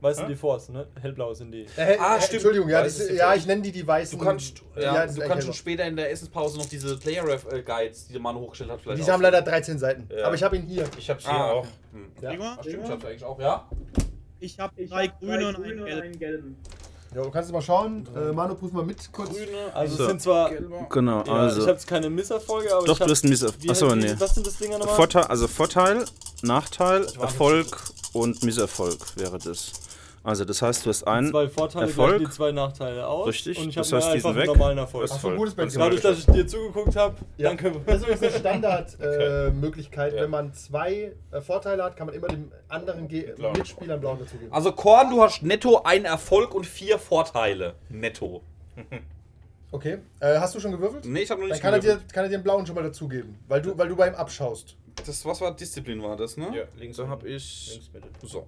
[0.00, 0.86] Weißt du die Force, ne?
[1.00, 1.64] Hellblau sind die.
[1.76, 2.34] Äh, äh, Ah, stimmt.
[2.34, 4.18] Entschuldigung, ja, Weiß die, die ja, ich nenne die die weißen.
[4.18, 7.46] Du kannst, ja, das du kannst schon später in der Essenspause noch diese Player Ref
[7.50, 8.98] äh, Guides, die der Mann hochgestellt hat, vielleicht.
[9.00, 10.08] Diese haben leider 13 Seiten.
[10.14, 10.26] Ja.
[10.26, 10.84] Aber ich habe ihn hier.
[10.98, 11.66] Ich hab's hier Ah, auch.
[11.92, 12.06] Hm.
[12.20, 12.30] Ja.
[12.30, 12.56] Prima.
[12.58, 13.68] Ach, stimmt, ich hab's eigentlich auch, ja.
[14.38, 16.56] Ich habe drei hab grüne und einen und gelben.
[17.10, 17.16] Einen.
[17.18, 18.06] Ja, du kannst mal schauen.
[18.16, 19.30] Äh, Manu, prüf mal mit kurz.
[19.30, 20.02] Grüne, Also So.
[20.04, 20.50] es sind zwar.
[20.90, 21.56] Genau, Ja, also.
[21.58, 23.44] ich habe jetzt keine Misserfolge, aber Doch, du hast ein Miss.
[23.60, 24.14] wie Achso, nee.
[24.18, 24.94] Was sind das Dinger nochmal?
[24.96, 26.04] Vorteil, also Vorteil,
[26.42, 27.66] Nachteil, Erfolg
[28.12, 29.72] und Misserfolg wäre das.
[30.26, 31.30] Also das heißt, du hast einen.
[31.30, 32.18] zwei Vorteile Erfolg.
[32.18, 33.28] die zwei Nachteile aus.
[33.28, 34.46] Richtig, Und ich das habe heißt, die einfach einen weg.
[34.48, 35.08] normalen Erfolg.
[35.12, 35.76] Ach so, ein gutes gemacht.
[35.76, 37.50] Dadurch, dass ich dir zugeguckt habe, Ja.
[37.50, 40.12] dann können Das ist eine Standardmöglichkeit.
[40.12, 40.16] Äh.
[40.16, 40.22] Ja.
[40.24, 43.52] Wenn man zwei äh, Vorteile hat, kann man immer dem anderen Ge Blau.
[43.52, 44.52] Mitspieler einen blauen dazugeben.
[44.52, 47.76] Also Korn, du hast netto einen Erfolg und vier Vorteile.
[47.88, 48.42] Netto.
[49.70, 49.98] Okay.
[50.18, 51.04] Äh, hast du schon gewürfelt?
[51.04, 52.12] Nee, ich habe noch Dann nicht kann er, dir, gewürfelt.
[52.12, 53.38] kann er dir einen blauen schon mal dazugeben.
[53.46, 54.76] Weil du, weil du bei ihm abschaust.
[55.06, 56.50] Das, was war Disziplin war das, ne?
[56.52, 56.96] Ja, links.
[56.96, 57.70] Da habe ich...
[57.74, 58.08] Links Mitte.
[58.22, 58.46] So.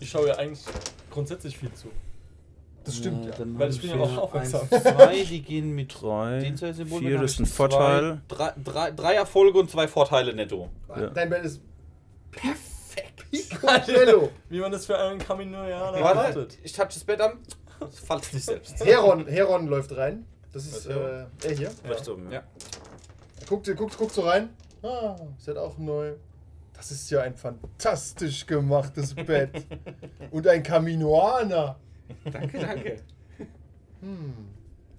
[0.00, 0.64] Ich schaue ja eigentlich
[1.10, 1.88] grundsätzlich viel zu.
[2.84, 3.32] Das stimmt, ja.
[3.32, 4.66] Dann Weil ich bin ja auch aufmerksam.
[4.70, 6.38] Eins, zwei, die gehen mit drei.
[6.40, 8.20] Dienstleistungssymbol, Vier, ist ein Vorteil.
[8.28, 10.70] Zwei, drei, drei, drei Erfolge und zwei Vorteile netto.
[10.88, 11.08] Ja.
[11.08, 11.60] Dein Bett ist
[12.30, 13.30] Perfekt.
[13.30, 14.30] Piconello.
[14.48, 16.58] Wie man das für einen Kaminoianer Warte, erwartet.
[16.62, 17.38] ich touch das Bett an.
[17.80, 18.84] Das fällt sich selbst.
[18.84, 20.24] Heron, Heron läuft rein.
[20.52, 21.70] Das ist äh, er hier.
[21.86, 22.42] Rechts oben, Ja.
[23.40, 24.48] Er guckt, guckt, guckt so rein.
[24.82, 26.14] Ah, ist halt auch neu.
[26.78, 29.66] Das ist ja ein fantastisch gemachtes Bett.
[30.30, 31.78] Und ein Kaminoaner.
[32.24, 33.02] Danke, danke.
[34.00, 34.32] Hm.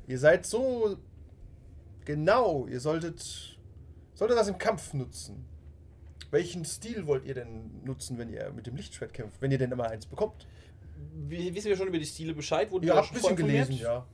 [0.07, 0.97] Ihr seid so
[2.05, 2.67] genau.
[2.67, 3.57] Ihr solltet,
[4.13, 5.45] solltet das im Kampf nutzen.
[6.31, 9.41] Welchen Stil wollt ihr denn nutzen, wenn ihr mit dem Lichtschwert kämpft?
[9.41, 10.45] Wenn ihr denn immer eins bekommt?
[11.27, 12.69] Wie- Wissen wir schon über die Stile Bescheid?
[12.71, 14.05] Wurden Ihr wir habt schon ein bisschen gelesen, ja.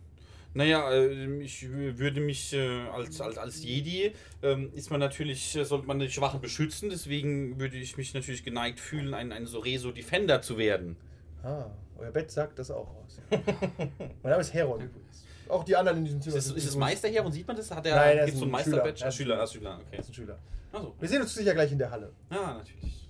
[0.55, 5.65] Naja, äh, ich würde mich äh, als, als, als Jedi, ähm, ist man natürlich, äh,
[5.65, 9.91] sollte man die Schwachen beschützen, deswegen würde ich mich natürlich geneigt fühlen, ein, ein Soreso
[9.91, 10.95] Defender zu werden.
[11.43, 11.65] Ah,
[11.97, 13.21] euer Bett sagt das auch aus.
[13.29, 15.25] mein Name ist Heron übrigens.
[15.49, 16.37] Auch die anderen in diesem Zimmer.
[16.37, 17.69] Ist, ist es Meister her und sieht man das?
[17.69, 18.97] Hat er, Nein, er ist gibt's so ein ein Meisterbadge?
[18.97, 19.07] Schüler.
[19.07, 19.87] Ah, Schüler, ah, Schüler, okay.
[19.91, 20.39] Er ist ein Schüler.
[20.71, 20.95] Achso.
[20.97, 22.13] Wir sehen uns sicher gleich in der Halle.
[22.29, 23.04] Ah, natürlich.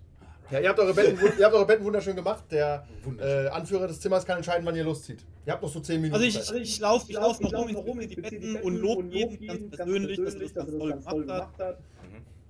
[0.51, 2.43] Ja, ihr habt eure Betten, ihr habt eure Betten wunderschön gemacht.
[2.51, 3.45] Der Wunderschön.
[3.45, 5.25] äh, Anführer des Zimmers kann entscheiden, wann ihr loszieht.
[5.45, 6.13] Ihr habt noch so 10 Minuten.
[6.23, 6.61] Also ich, Zeit.
[6.61, 9.75] ich laufe ich lauf noch lauf rum in die die Betten und lob jeden ganz
[9.75, 11.67] persönlich, dass er das ganz toll gemacht hat.
[11.67, 11.77] hat.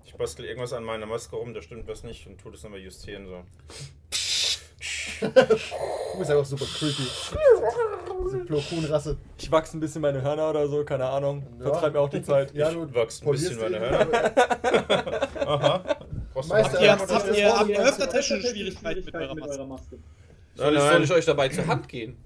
[0.05, 2.79] Ich bastel irgendwas an meiner Maske rum, da stimmt was nicht und tu das nochmal
[2.79, 3.27] justieren.
[3.27, 3.43] So.
[5.21, 7.03] Du bist einfach super creepy.
[8.25, 9.17] Diese Plo-Kuhn-Rasse.
[9.37, 11.45] Ich wachse ein bisschen meine Hörner oder so, keine Ahnung.
[11.59, 11.65] Ja.
[11.71, 12.53] Vertreib mir auch die Zeit.
[12.53, 15.27] Ja, Ich du wachst ein bisschen meine Hörner.
[15.47, 15.83] Aha.
[16.47, 19.65] Du Meister, noch- Ihr, Ja, habt ihr, habt ihr öfter technische Schwierigkeiten mit eurer Maske?
[19.65, 19.97] Maske.
[20.55, 22.17] Soll, ich, soll ich euch dabei zur Hand gehen?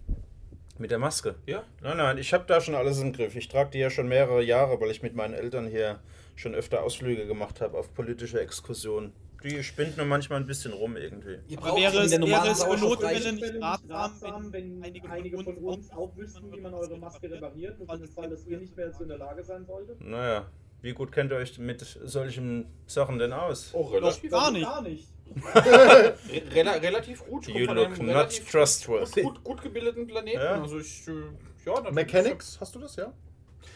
[0.77, 1.35] Mit der Maske?
[1.45, 1.63] Ja?
[1.81, 3.35] Nein, nein, ich habe da schon alles im Griff.
[3.35, 5.99] Ich trage die ja schon mehrere Jahre, weil ich mit meinen Eltern hier
[6.35, 9.11] schon öfter Ausflüge gemacht habe auf politische Exkursionen.
[9.43, 11.39] Die spinnt nur manchmal ein bisschen rum irgendwie.
[11.47, 12.65] Ihr Aber wäre es, wäre es
[13.01, 13.35] reichen.
[13.35, 13.53] nicht
[13.89, 18.29] ratsam, wenn wenn einige von uns auch wüssten, wie man eure Maske repariert, und Fall,
[18.29, 20.01] dass ihr nicht mehr dazu in der Lage sein solltet?
[20.01, 20.45] Naja,
[20.81, 23.71] wie gut kennt ihr euch mit solchen Sachen denn aus?
[23.73, 24.65] Oh, relativ, Gar nicht.
[24.65, 25.07] Gar nicht.
[25.55, 26.15] re
[26.55, 27.47] rela relativ gut.
[27.47, 29.21] You look not trustworthy.
[29.21, 30.41] Gut, gut gebildeten Planeten.
[30.41, 30.61] Ja.
[30.61, 31.11] Also ich, äh,
[31.65, 31.91] ja.
[31.91, 33.13] Mechanics, hast du das, ja?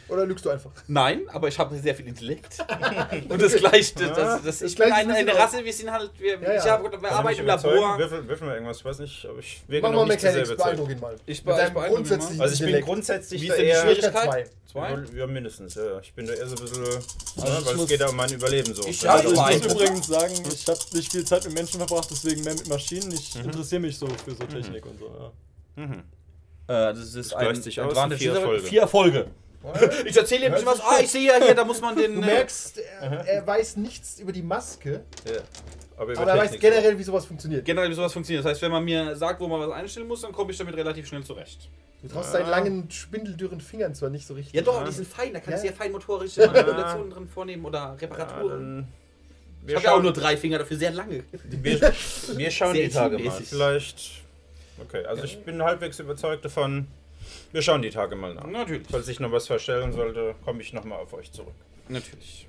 [0.10, 0.69] Oder lügst du einfach?
[0.88, 2.58] Nein, aber ich habe sehr viel Intellekt.
[3.30, 5.34] Und das gleicht, das, das, das, ich bin eine, eine.
[5.34, 6.60] Rasse, wir sind halt, wir, Ja, ja.
[6.63, 7.46] ich habe, wir er arbeiten im?
[7.48, 7.98] Labor.
[7.98, 10.50] Würfel, würfeln wir irgendwas, ich weiß nicht, aber ich wirke Mach noch mal nicht Mechanics,
[10.50, 10.65] überzeugt.
[10.78, 11.15] beeindruck ihn mal.
[11.26, 12.43] Ich Mit be- deinem ich beeindrucke ihn mal.
[12.43, 13.82] Also ich bin grundsätzlich Wie ist denn die eher...
[13.82, 14.13] Schwierigkeit?
[14.24, 14.46] Zwei.
[14.72, 15.04] Zwei?
[15.15, 16.00] Ja, mindestens, ja.
[16.02, 16.84] Ich bin da eher so ein bisschen...
[16.84, 17.02] Also
[17.48, 18.86] ja, ich weil es geht ja um mein Überleben so.
[18.88, 22.43] Ich Also ich muss übrigens sagen, ich habe nicht viel Zeit mit Menschen verbracht, deswegen
[22.43, 23.12] mehr mit Maschinen.
[23.13, 23.46] Ich Mhm.
[23.46, 25.32] interessiere mich so für so Technik und so.
[25.78, 25.86] Ja.
[25.86, 25.93] Mhm.
[25.93, 26.04] Äh,
[26.67, 28.63] das ist Das ein sich aus, vier Erfolge.
[28.63, 29.28] Vier Erfolge.
[30.06, 30.82] Ich erzähle dir ein bisschen was.
[30.82, 32.15] Ah, ich sehe ja hier, da muss man den.
[32.15, 35.41] Du äh, merkst, er, er weiß nichts über die Maske, Ja.
[35.95, 37.63] Aber, aber er weiß generell, wie sowas funktioniert.
[37.65, 38.43] generell, wie sowas funktioniert.
[38.43, 40.76] Das heißt, wenn man mir sagt, wo man was einstellen muss, dann komme ich damit
[40.76, 41.69] relativ schnell zurecht.
[42.02, 44.54] Du traust deinen langen, spindeldürren Fingern zwar nicht so richtig.
[44.54, 45.34] Ja, doch, die sind fein.
[45.34, 45.56] Da kann Ja.
[45.58, 48.88] ich sehr fein motorische Manipulationen drin vornehmen oder Ja, Reparaturen.
[49.62, 51.23] ich wir, habe ja auch schauen, nur drei Finger, dafür sehr lange.
[51.32, 53.32] wir, wir schauen Sehr die Tage mal.
[53.41, 54.23] Vielleicht...
[54.82, 56.88] Okay, also ich bin halbwegs überzeugt davon.
[57.54, 58.46] Wir schauen die Tage mal nach.
[58.46, 58.88] Natürlich.
[58.92, 61.54] Falls sich noch was verstellen sollte, komme ich nochmal auf euch zurück.
[61.88, 62.48] Natürlich.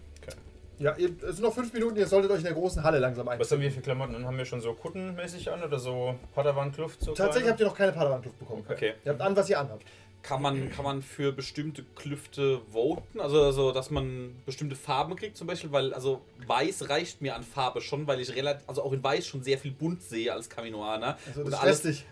[0.81, 3.29] Ja, ihr, es sind noch fünf Minuten, ihr solltet euch in der großen Halle langsam
[3.29, 3.39] ein.
[3.39, 4.27] Was haben wir für Klamotten?
[4.27, 7.01] Haben wir schon so Kuttenmäßig an oder so Padawan-Kluft?
[7.01, 8.67] So Tatsächlich habt ihr noch keine Padawan-Kluft bekommen.
[8.69, 8.95] Okay.
[9.05, 9.85] Ihr habt an, was ihr anhabt.
[10.23, 13.21] Kann man, kann man für bestimmte Klüfte voten?
[13.21, 15.71] Also, also, dass man bestimmte Farben kriegt zum Beispiel?
[15.71, 19.27] Weil, also, weiß reicht mir an Farbe schon, weil ich relativ, also auch in weiß
[19.27, 21.19] schon sehr viel bunt sehe als Kaminoaner.
[21.29, 22.07] Also Und das alles- stresst dich.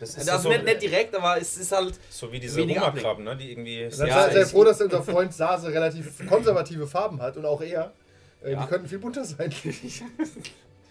[0.00, 1.98] Das, Das das ist nicht, nicht direkt, aber es ist halt.
[2.10, 3.36] So wie diese Weniger Hummerkrabben, ne?
[3.36, 3.90] Die irgendwie.
[3.90, 7.60] Seid Ja, sehr, sehr froh, dass unser Freund Sase relativ konservative Farben hat und auch
[7.60, 7.92] er.
[8.42, 8.62] Äh, Ja.
[8.62, 9.52] Die könnten viel bunter sein.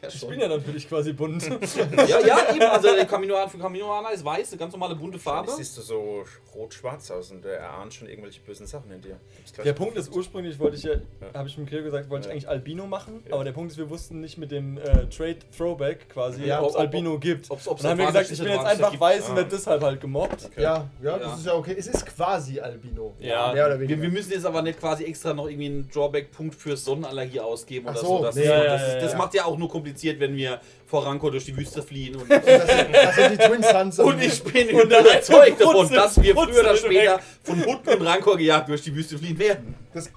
[0.02, 1.44] Ja, Ich bin ja natürlich quasi bunt.
[2.08, 2.62] ja, ja, eben.
[2.62, 5.52] Also, der Kaminoaner von Kaminoaner ist weiß, eine ganz normale bunte Farbe.
[5.52, 9.20] Siehst du so rot-schwarz aus und der erahnt schon irgendwelche bösen Sachen in dir.
[9.64, 11.00] Der Punkt ist ursprünglich, wollte ich ja, Ja.
[11.34, 13.34] habe ich mit Gregor gesagt, wollte ich eigentlich Albino machen, Ja.
[13.34, 16.70] aber der Punkt ist, wir wussten nicht mit dem äh, Trade Throwback quasi, Ja, ob
[16.70, 17.50] es ob- Albino gibt.
[17.50, 19.36] Ob's, ob's dann haben wir gesagt, ich bin jetzt einfach weiß und Ah.
[19.38, 20.46] werde deshalb halt gemobbt.
[20.46, 20.62] Okay.
[20.62, 21.18] Ja, ja, Ja.
[21.18, 21.76] das ist ja okay.
[21.78, 23.16] Es ist quasi Albino.
[23.20, 23.52] Ja.
[23.54, 24.02] mehr oder Wir, weniger.
[24.04, 27.94] wir müssen jetzt aber nicht quasi extra noch irgendwie einen Drawback-Punkt für Sonnenallergie ausgeben Ach
[27.94, 28.24] oder so, so.
[28.24, 29.87] Das, nee, ist- macht ja auch nur kompliziert,
[30.19, 32.15] wenn wir vor Ranko durch die Wüste fliehen.
[32.15, 34.00] Und, das, sind, das sind die Twin Suns.
[34.00, 38.69] und ich bin überzeugt davon, dass wir früher oder später von Hutten und Rancor gejagt
[38.69, 39.76] durch die Wüste fliehen werden.
[39.93, 40.10] Das-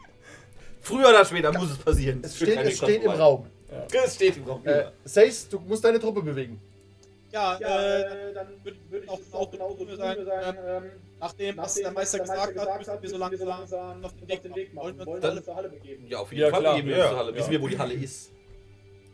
[0.81, 2.21] früher oder später muss es passieren.
[2.23, 3.11] es steht, es steht im.
[3.11, 3.47] Raum.
[4.05, 4.67] Es steht im Raum.
[4.67, 6.61] Äh, Sace, du musst deine Truppe bewegen.
[7.33, 10.59] Ja, Ja, äh, äh, dann würde würde ich auch das auch genauso tun, sagen, sagen,
[10.67, 10.83] ähm,
[11.21, 14.85] nachdem, was der Meister gesagt hat, müssen wir so langsam langsam auf den Weg machen.
[14.85, 16.07] Wollen wir Wollen uns alle zur Halle begeben?
[16.09, 16.75] Ja, auf jeden Ja, Fall klar.
[16.75, 17.03] begeben wir Ja.
[17.05, 17.31] uns zur Halle.
[17.31, 17.37] Ja.
[17.39, 18.33] Wissen wir, wo die Halle ist?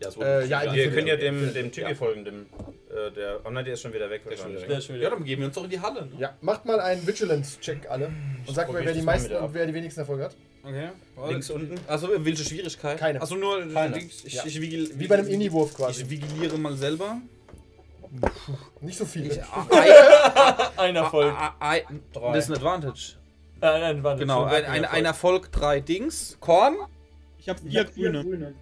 [0.03, 1.95] Ja, so Äh, ja, Wir können ja dem, dem Typi Ja.
[1.95, 2.47] folgen, dem.
[2.91, 4.23] Äh, der, oh nein, der ist schon wieder weg.
[4.29, 5.11] Der schon wieder Der ist schon Ja, wieder.
[5.11, 6.07] dann begeben wir uns doch in die Halle.
[6.07, 6.13] Ne?
[6.19, 8.11] Ja, macht mal einen Vigilance-Check alle.
[8.47, 10.37] Und sagt mir, wer die meisten und wer die wenigsten Erfolge hat.
[10.65, 10.89] Okay.
[11.29, 11.77] Links unten.
[11.87, 12.99] Also, welche Schwierigkeit?
[12.99, 13.21] Keine.
[13.21, 13.99] Also nur, Keine.
[13.99, 14.43] ich, ich, Ja.
[14.45, 16.03] ich vigil, Wie bei einem Inni-Wurf quasi.
[16.03, 17.19] Ich vigiliere mal selber.
[18.81, 19.27] Nicht so viel.
[19.27, 19.41] Ich,
[20.77, 21.35] Ein Erfolg.
[22.13, 23.15] Das ist ein Advantage.
[23.61, 24.21] Äh, nein, warte.
[24.21, 26.37] Genau, ein, weg, ein, ein Erfolg, drei Dings.
[26.41, 26.77] Korn.
[27.39, 28.23] Ich habe vier grüne.
[28.23, 28.55] Grüne.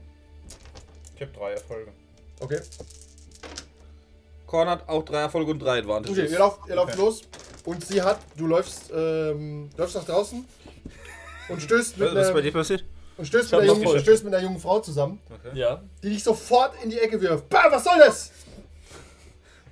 [1.14, 1.92] Ich habe drei Erfolge.
[2.40, 2.61] Okay.
[4.46, 6.18] Korn hat auch drei Erfolge und drei Advantages.
[6.18, 7.00] Okay, ihr lauft, ihr lauft Okay.
[7.00, 7.22] los.
[7.64, 10.44] Und sie hat, du läufst, ähm, läufst nach draußen
[11.48, 12.85] und stößt mit, Was, was ist bei dir passiert?
[13.16, 15.18] und stößt mit, jungen, stößt mit einer jungen Frau zusammen,
[15.55, 15.83] Ja.
[16.03, 17.48] die dich sofort in die Ecke wirft.
[17.48, 18.33] Bah, was soll das?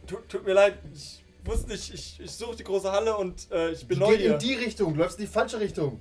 [0.06, 3.72] Tut, tut mir leid, ich wusste nicht, ich, ich suche die große Halle und äh,
[3.72, 4.32] ich bin neu geht hier.
[4.34, 6.00] in die Richtung, du läufst in die falsche Richtung.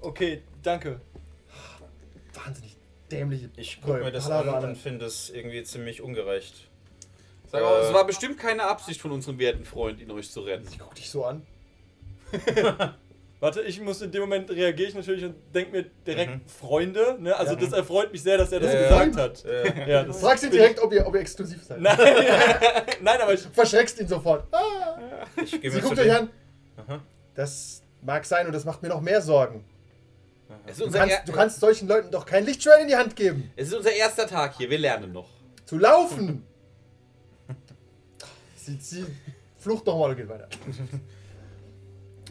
[0.00, 1.00] Okay, danke.
[2.34, 2.73] Wahnsinnig
[3.10, 4.68] dämliche Ich gucke mir das an Palaver.
[4.68, 6.68] und finde es irgendwie ziemlich ungerecht.
[7.50, 10.40] Sag mal, Äh, es war bestimmt keine Absicht von unserem werten Freund, in euch zu
[10.40, 10.66] rennen.
[10.70, 11.42] Ich guck dich so an.
[13.40, 16.40] Warte, ich muss in dem Moment reagiere ich natürlich und denke mir direkt Mhm.
[16.48, 17.36] Freunde, ne?
[17.36, 17.60] Also Ja.
[17.60, 19.44] das erfreut mich sehr, dass er das Ja, gesagt hat.
[19.44, 21.80] Äh, Ja, das Frag sie direkt, ob ihr, ob ihr exklusiv seid.
[21.80, 21.98] Nein,
[23.02, 23.40] nein, aber ich.
[23.40, 24.46] Verschreckst ihn sofort.
[24.52, 24.96] Ah.
[25.42, 26.30] ich Sie guckt euch an.
[26.76, 27.00] Aha.
[27.34, 29.64] Das mag sein und das macht mir noch mehr Sorgen.
[30.66, 33.50] Es ist, Du kannst, du kannst solchen Leuten doch kein Lichtschwert in die Hand geben.
[33.56, 35.28] es ist unser erster Tag hier, wir lernen noch.
[35.64, 36.44] Zu laufen.
[38.56, 39.04] Sie, sie
[39.58, 40.48] flucht nochmal und geht weiter.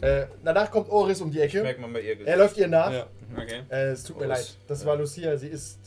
[0.00, 1.62] äh, danach kommt Oris um die Ecke.
[1.62, 2.26] merke mal ihr Gesicht.
[2.28, 2.92] Er läuft ihr nach.
[2.92, 3.06] Ja.
[3.36, 3.62] Okay.
[3.70, 4.56] Äh, es tut mir Oris, leid.
[4.66, 5.36] Das war Lucia.
[5.36, 5.78] Sie ist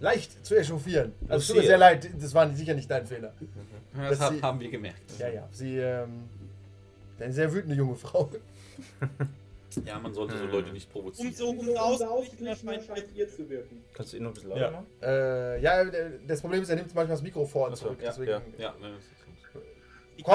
[0.00, 1.12] leicht zu echauffieren.
[1.28, 2.08] Also es tut mir sehr leid.
[2.20, 3.32] Das war sicher nicht dein Fehler.
[3.94, 5.12] Das Dass hab, sie- haben wir gemerkt.
[5.20, 5.48] Ja, ja.
[5.52, 6.24] Sie ähm,
[7.20, 8.28] eine sehr wütende junge Frau.
[9.84, 11.28] Ja, man sollte so Leute nicht provozieren.
[11.28, 13.84] Umso umso ausgeglichener ausgeglichener scheint zu wirken.
[13.94, 14.70] Kannst du ihn noch ein bisschen lauter Ja.
[14.70, 14.86] machen?
[15.02, 17.98] Äh, ja, der- das Problem ist, er nimmt manchmal das Mikro vor und so, zurück.
[18.02, 18.30] ja, deswegen.
[18.30, 18.40] ja.
[18.58, 19.10] Ja, ne, das ist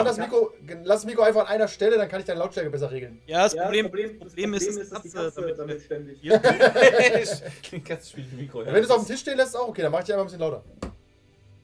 [0.03, 0.51] das Mikro,
[0.83, 3.21] lass das Mikro einfach an einer Stelle, dann kann ich deine Lautstärke besser regeln.
[3.25, 5.59] Ja, das Ja, Problem, das Problem, Problem ist, dass dass die die Katze Katze damit,
[5.59, 6.19] damit ständig.
[6.19, 6.39] hier.
[7.87, 8.65] Ganz spielt Mikro.
[8.65, 10.13] Wenn du es auf dem Tisch stehen lässt, ist auch okay, dann mach ich die
[10.13, 10.63] einfach ein bisschen lauter.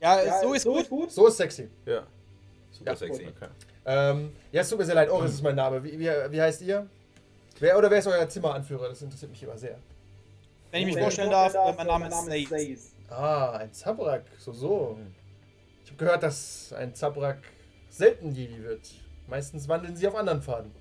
[0.02, 0.90] Ja, Ja, so ist gut.
[0.90, 1.12] gut.
[1.12, 1.70] So ist sexy.
[1.86, 2.06] Ja.
[2.72, 3.28] Super Ja, sexy.
[3.28, 3.48] Okay.
[3.86, 5.84] Ähm, ja, es tut mir sehr leid, Oris ist mein Name.
[5.84, 6.88] Wie, wie, wie heißt ihr?
[7.60, 8.90] Wer oder wer ist euer Zimmeranführer?
[8.90, 9.78] Das interessiert mich immer sehr.
[10.72, 12.94] Wenn ich mich vorstellen darf, mein Name ist Sace.
[13.10, 14.98] Ah, ein Zabrak, so so.
[15.84, 17.40] Ich habe gehört, dass ein Zabrak
[17.90, 18.90] selten Jedi wird.
[19.28, 20.72] Meistens wandeln sie auf anderen Pfaden.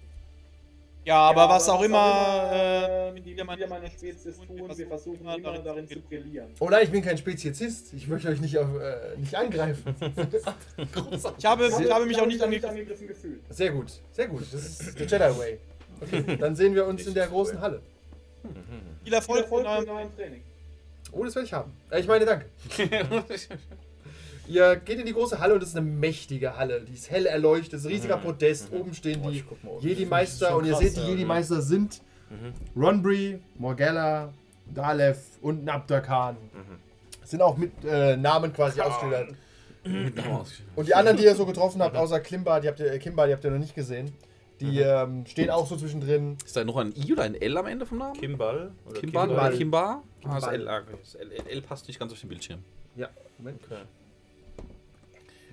[1.04, 5.28] Ja, aber Ja, was auch immer, äh, äh, mit wir meine Spezies tun, wir versuchen
[5.28, 6.54] immer darin zu brillieren.
[6.60, 7.92] Oh nein, ich bin kein Speziesist.
[7.92, 9.94] Ich möchte euch nicht, auf, äh, nicht angreifen.
[11.38, 13.08] Ich habe, ich habe mich auch nicht angegriffen angegriffen.
[13.08, 13.40] gefühlt.
[13.50, 14.42] Sehr gut, sehr gut.
[14.52, 15.58] Das ist der Jedi Way.
[16.02, 17.80] Okay, dann sehen wir uns in der großen Halle.
[19.04, 20.42] Viel Erfolg eurem neuen Training.
[21.12, 21.72] Oh, das werde ich haben.
[21.90, 22.46] Äh, ich meine, danke.
[24.48, 26.80] Ihr geht in die große Halle und es ist eine mächtige Halle.
[26.80, 28.72] Die ist hell erleuchtet, es ist ein riesiger Podest.
[28.72, 29.44] Oben stehen die.
[29.80, 31.00] Jedi-Meister und ihr seht, die.
[31.00, 32.00] Jedi-Meister sind
[32.76, 34.32] Ronbri, Morgella,
[34.74, 36.36] Dalef und Khan.
[37.24, 39.34] Sind auch mit äh, Namen quasi ausgestellt.
[39.84, 43.26] Und die anderen, die ihr so getroffen habt, außer Klimba, die habt ihr, äh, Kimba,
[43.26, 44.12] die habt ihr noch nicht gesehen,
[44.62, 46.36] Die ähm, stehen auch so zwischendrin.
[46.44, 48.14] Ist da noch ein I oder ein L am Ende vom Namen?
[48.14, 48.72] Kimball?
[48.86, 49.48] Oder Kimball Kimball.
[49.48, 50.04] oder Kimbar?
[50.24, 50.54] Ah, das Kimball.
[50.54, 52.60] L, ah, das L, L, L passt nicht ganz auf den Bildschirm.
[52.96, 53.60] Ja, Moment.
[53.64, 53.82] Okay.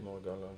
[0.03, 0.49] Morgana.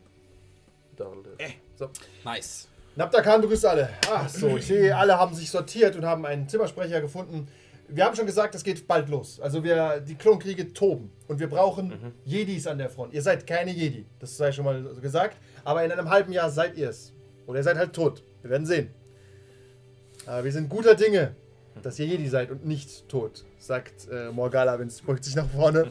[0.96, 1.38] Darle.
[1.76, 1.90] So.
[2.26, 2.68] Nice.
[2.96, 3.90] Nabdakan begrüßt alle.
[4.12, 7.48] Ach so, ich sehe, alle haben sich sortiert und haben einen Zimmersprecher gefunden.
[7.88, 9.40] Wir haben schon gesagt, es geht bald los.
[9.40, 11.12] Also wir, die Klonkriege toben.
[11.28, 13.14] Und wir brauchen Jedis an der Front.
[13.14, 15.38] Ihr seid keine Jedi, das sei schon mal so gesagt.
[15.64, 17.14] Aber in einem halben Jahr seid ihr es.
[17.48, 18.24] Oder ihr seid halt tot.
[18.42, 18.90] Wir werden sehen.
[20.26, 21.36] Aber wir sind guter Dinge,
[21.82, 25.50] dass ihr Jedi seid und nicht tot, sagt äh, Morgala, wenn es beugt sich nach
[25.50, 25.88] vorne.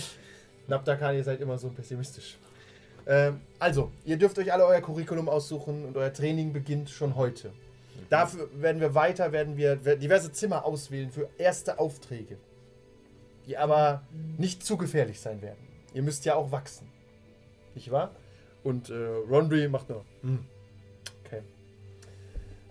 [0.68, 2.38] Nabdakan, ihr seid immer so pessimistisch.
[3.06, 7.52] Ähm, also, ihr dürft euch alle euer Curriculum aussuchen und euer Training beginnt schon heute.
[8.08, 12.36] Dafür werden wir weiter, werden wir diverse Zimmer auswählen für erste Aufträge,
[13.46, 14.02] die aber
[14.38, 15.58] nicht zu gefährlich sein werden.
[15.94, 16.88] Ihr müsst ja auch wachsen,
[17.74, 18.14] nicht wahr?
[18.62, 20.04] Und äh, Rondry macht nur.
[20.22, 20.44] Hm.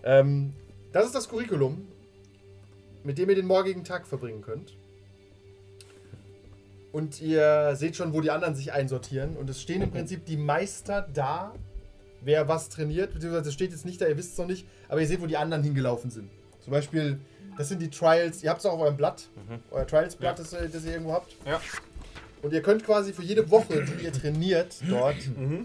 [0.05, 0.53] Ähm,
[0.93, 1.87] das ist das Curriculum,
[3.03, 4.75] mit dem ihr den morgigen Tag verbringen könnt.
[6.91, 9.35] Und ihr seht schon, wo die anderen sich einsortieren.
[9.35, 11.53] Und es stehen im Prinzip die Meister da,
[12.21, 13.13] wer was trainiert.
[13.13, 14.65] Beziehungsweise es steht jetzt nicht da, ihr wisst es noch nicht.
[14.87, 16.29] Aber ihr seht, wo die anderen hingelaufen sind.
[16.63, 17.19] Zum Beispiel,
[17.57, 18.43] das sind die Trials.
[18.43, 19.27] Ihr habt es auch auf eurem Blatt.
[19.71, 21.35] Euer Trials-Blatt, das, ihr- das ihr irgendwo habt.
[21.45, 21.59] Ja.
[22.41, 25.15] Und ihr könnt quasi für jede Woche, die ihr trainiert dort,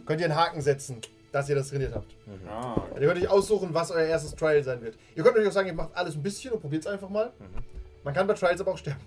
[0.07, 0.97] könnt ihr einen Haken setzen,
[1.33, 2.15] dass ihr das trainiert habt.
[2.49, 4.97] Ah, Also ihr könnt euch aussuchen, was euer erstes Trial sein wird.
[5.15, 7.33] Ihr könnt euch auch sagen, ihr macht alles ein bisschen und probiert es einfach mal.
[8.05, 9.01] Man kann bei Trials aber auch sterben.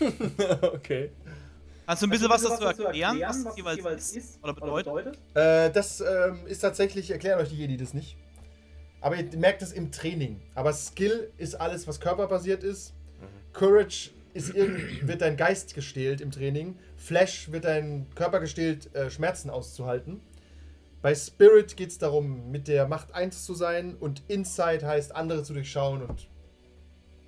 [0.62, 1.10] okay.
[1.86, 5.18] Kannst du ein bisschen was dazu erklären, was das jeweils ist oder bedeutet?
[5.34, 8.16] Äh, das ähm, ist tatsächlich, erklären euch die Jedi das nicht.
[9.00, 10.40] Aber ihr merkt es im Training.
[10.54, 12.94] Aber Skill ist alles, was körperbasiert ist.
[13.52, 16.78] Courage ist wird dein Geist gestählt im Training.
[16.96, 20.20] Flash wird dein Körper gestählt, äh, Schmerzen auszuhalten.
[21.02, 23.96] Bei Spirit geht es darum, mit der Macht 1 zu sein.
[23.98, 26.28] Und Insight heißt, andere zu durchschauen und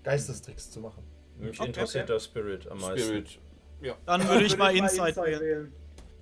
[0.04, 1.02] Geistestricks zu machen.
[1.38, 2.98] mich Okay, interessiert der Spirit am meisten.
[3.08, 3.38] Spirit.
[3.80, 3.94] Ja.
[4.06, 5.72] Dann würde ich mal Insight wählen.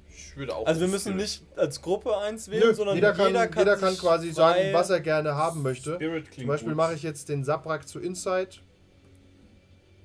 [0.08, 0.66] Ich würde auch.
[0.66, 1.20] Also wir müssen Spirit.
[1.20, 4.72] nicht als Gruppe eins wählen, Nö, sondern jeder kann, jeder kann, sich quasi frei- sagen,
[4.74, 5.98] was er gerne haben möchte.
[6.34, 6.76] Zum Beispiel gut.
[6.76, 8.60] mache ich jetzt den Sabrak zu Insight.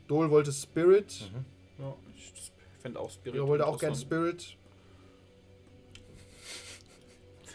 [0.07, 1.31] Dol wollte Spirit.
[1.79, 3.35] Ja, ich fände auch Spirit.
[3.35, 3.95] Ihr wollte auch gerne.
[3.95, 4.57] Spirit.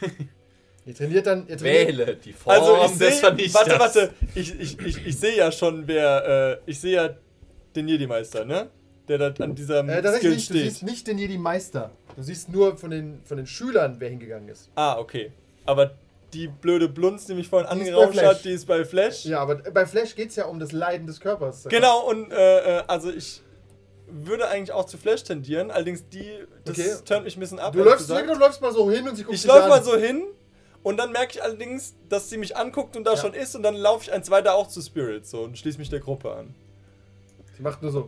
[0.87, 1.47] ihr trainiert dann.
[1.49, 3.55] Ihr trainiert, Wähle die Form Also ich des sehe, Vernichters.
[3.69, 7.11] warte, warte, ich, ich, ich, ich sehe ja schon, wer, äh, ich sehe ja
[7.77, 8.69] den Jedi-Meister, ne?
[9.09, 10.51] Der da an diesem Äh, Skill tatsächlich nicht.
[10.51, 10.71] Du steht.
[10.71, 11.91] siehst nicht den Jedi-Meister.
[12.17, 14.71] Du siehst nur von den, von den Schülern, wer hingegangen ist.
[14.75, 15.33] Ah, okay.
[15.67, 15.93] Aber
[16.33, 19.25] die blöde Blunz, die mich vorhin angerauscht hat, die ist bei Flash.
[19.25, 21.65] Ja, aber bei Flash geht es ja um das Leiden des Körpers.
[21.69, 23.43] Genau, und äh, äh, also ich
[24.13, 26.31] würde eigentlich auch zu Flash tendieren, allerdings die,
[26.65, 26.95] das Okay.
[27.05, 27.73] turnt mich ein bisschen ab.
[27.73, 28.29] Du läufst, gesagt.
[28.29, 29.69] du läufst mal so hin und sie guckt Ich laufe an.
[29.69, 30.25] mal so hin
[30.83, 33.17] und dann merke ich allerdings, dass sie mich anguckt und da Ja.
[33.19, 35.89] schon ist und dann laufe ich eins weiter auch zu Spirit so und schließe mich
[35.91, 36.55] der Gruppe an.
[37.57, 38.07] Sie macht nur so.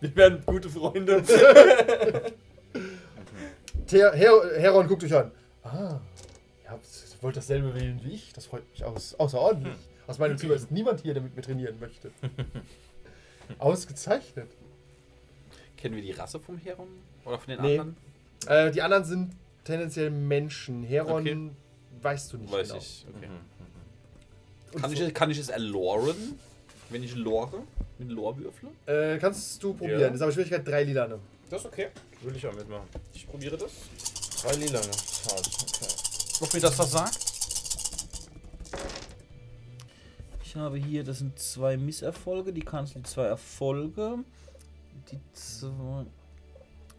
[0.00, 1.22] Wir werden gute Freunde.
[3.90, 5.32] Her Her Heron guckt dich an.
[5.64, 5.98] Ah,
[6.64, 6.86] ihr habt,
[7.20, 8.32] wollt dasselbe wählen wie ich.
[8.32, 9.74] Das freut mich aus, außerordentlich.
[10.06, 12.10] Aus meinem Zimmer ist niemand hier, der mit mir trainieren möchte.
[13.58, 14.50] Ausgezeichnet.
[15.76, 16.88] Kennen wir die Rasse vom Heron?
[17.24, 17.78] Oder von den Nee.
[17.78, 17.96] anderen?
[18.46, 19.32] Äh, die anderen sind
[19.64, 20.82] tendenziell Menschen.
[20.82, 21.50] Heron Okay.
[22.02, 22.80] weißt du nicht Weiß genau.
[22.80, 23.06] ich.
[23.16, 23.28] Okay.
[24.72, 26.16] Und Kann, ich, kann ich es erloren?
[26.90, 27.62] Wenn ich lore?
[27.98, 28.68] Mit Lore würfle?
[28.86, 30.00] Äh, kannst du probieren.
[30.00, 30.06] Ja.
[30.08, 31.18] Das ist aber Schwierigkeit 3 Lilane.
[31.50, 31.88] Das ist okay.
[32.22, 32.86] Will ich auch mitmachen.
[33.12, 33.72] Ich probiere das.
[34.42, 34.86] Drei Lilane.
[34.86, 35.50] Hart.
[35.62, 35.94] Okay.
[36.40, 37.18] Ob mir das was sagt?
[40.58, 44.18] Habe hier, das sind zwei Misserfolge, die kannst die zwei Erfolge.
[45.10, 46.04] Die zwei.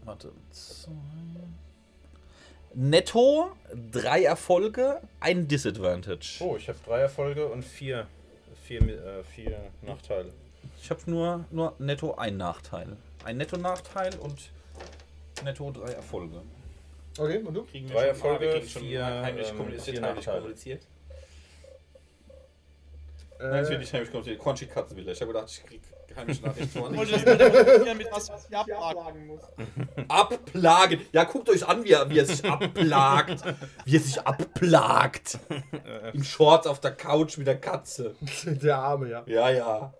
[0.04, 0.32] Warte.
[0.50, 0.92] Zwei.
[2.74, 3.50] Netto
[3.90, 6.38] drei Erfolge, ein Disadvantage.
[6.40, 8.06] Oh, ich habe drei Erfolge und vier,
[8.64, 10.32] vier, äh, vier Nachteile.
[10.80, 12.96] Ich habe nur, nur netto ein Nachteil.
[13.24, 14.50] Ein Netto-Nachteil und
[15.44, 16.42] netto drei Erfolge.
[17.18, 17.64] Okay, und du?
[17.64, 20.82] Kriegen Drei Erfolge, wir kriegen schon vier, heimlich ähm, kommuniziert, vier heimlich kommuniziert.
[23.40, 24.38] Äh, Nein, es wird nicht heimlich kommuniziert.
[24.38, 25.12] Conchi Katzenwille.
[25.12, 25.80] Ich habe gedacht, ich krieg
[26.14, 29.40] heimliche Nachrichten von Wollte das mit mit was ich abfragen muss.
[30.08, 31.00] Abplagen.
[31.12, 33.42] Ja, guckt euch an, wie er, wie er sich abplagt.
[33.84, 35.38] Wie er sich abplagt.
[36.12, 38.14] Im Shorts auf der Couch mit der Katze.
[38.44, 39.22] der Arme, ja.
[39.26, 39.94] Ja, ja.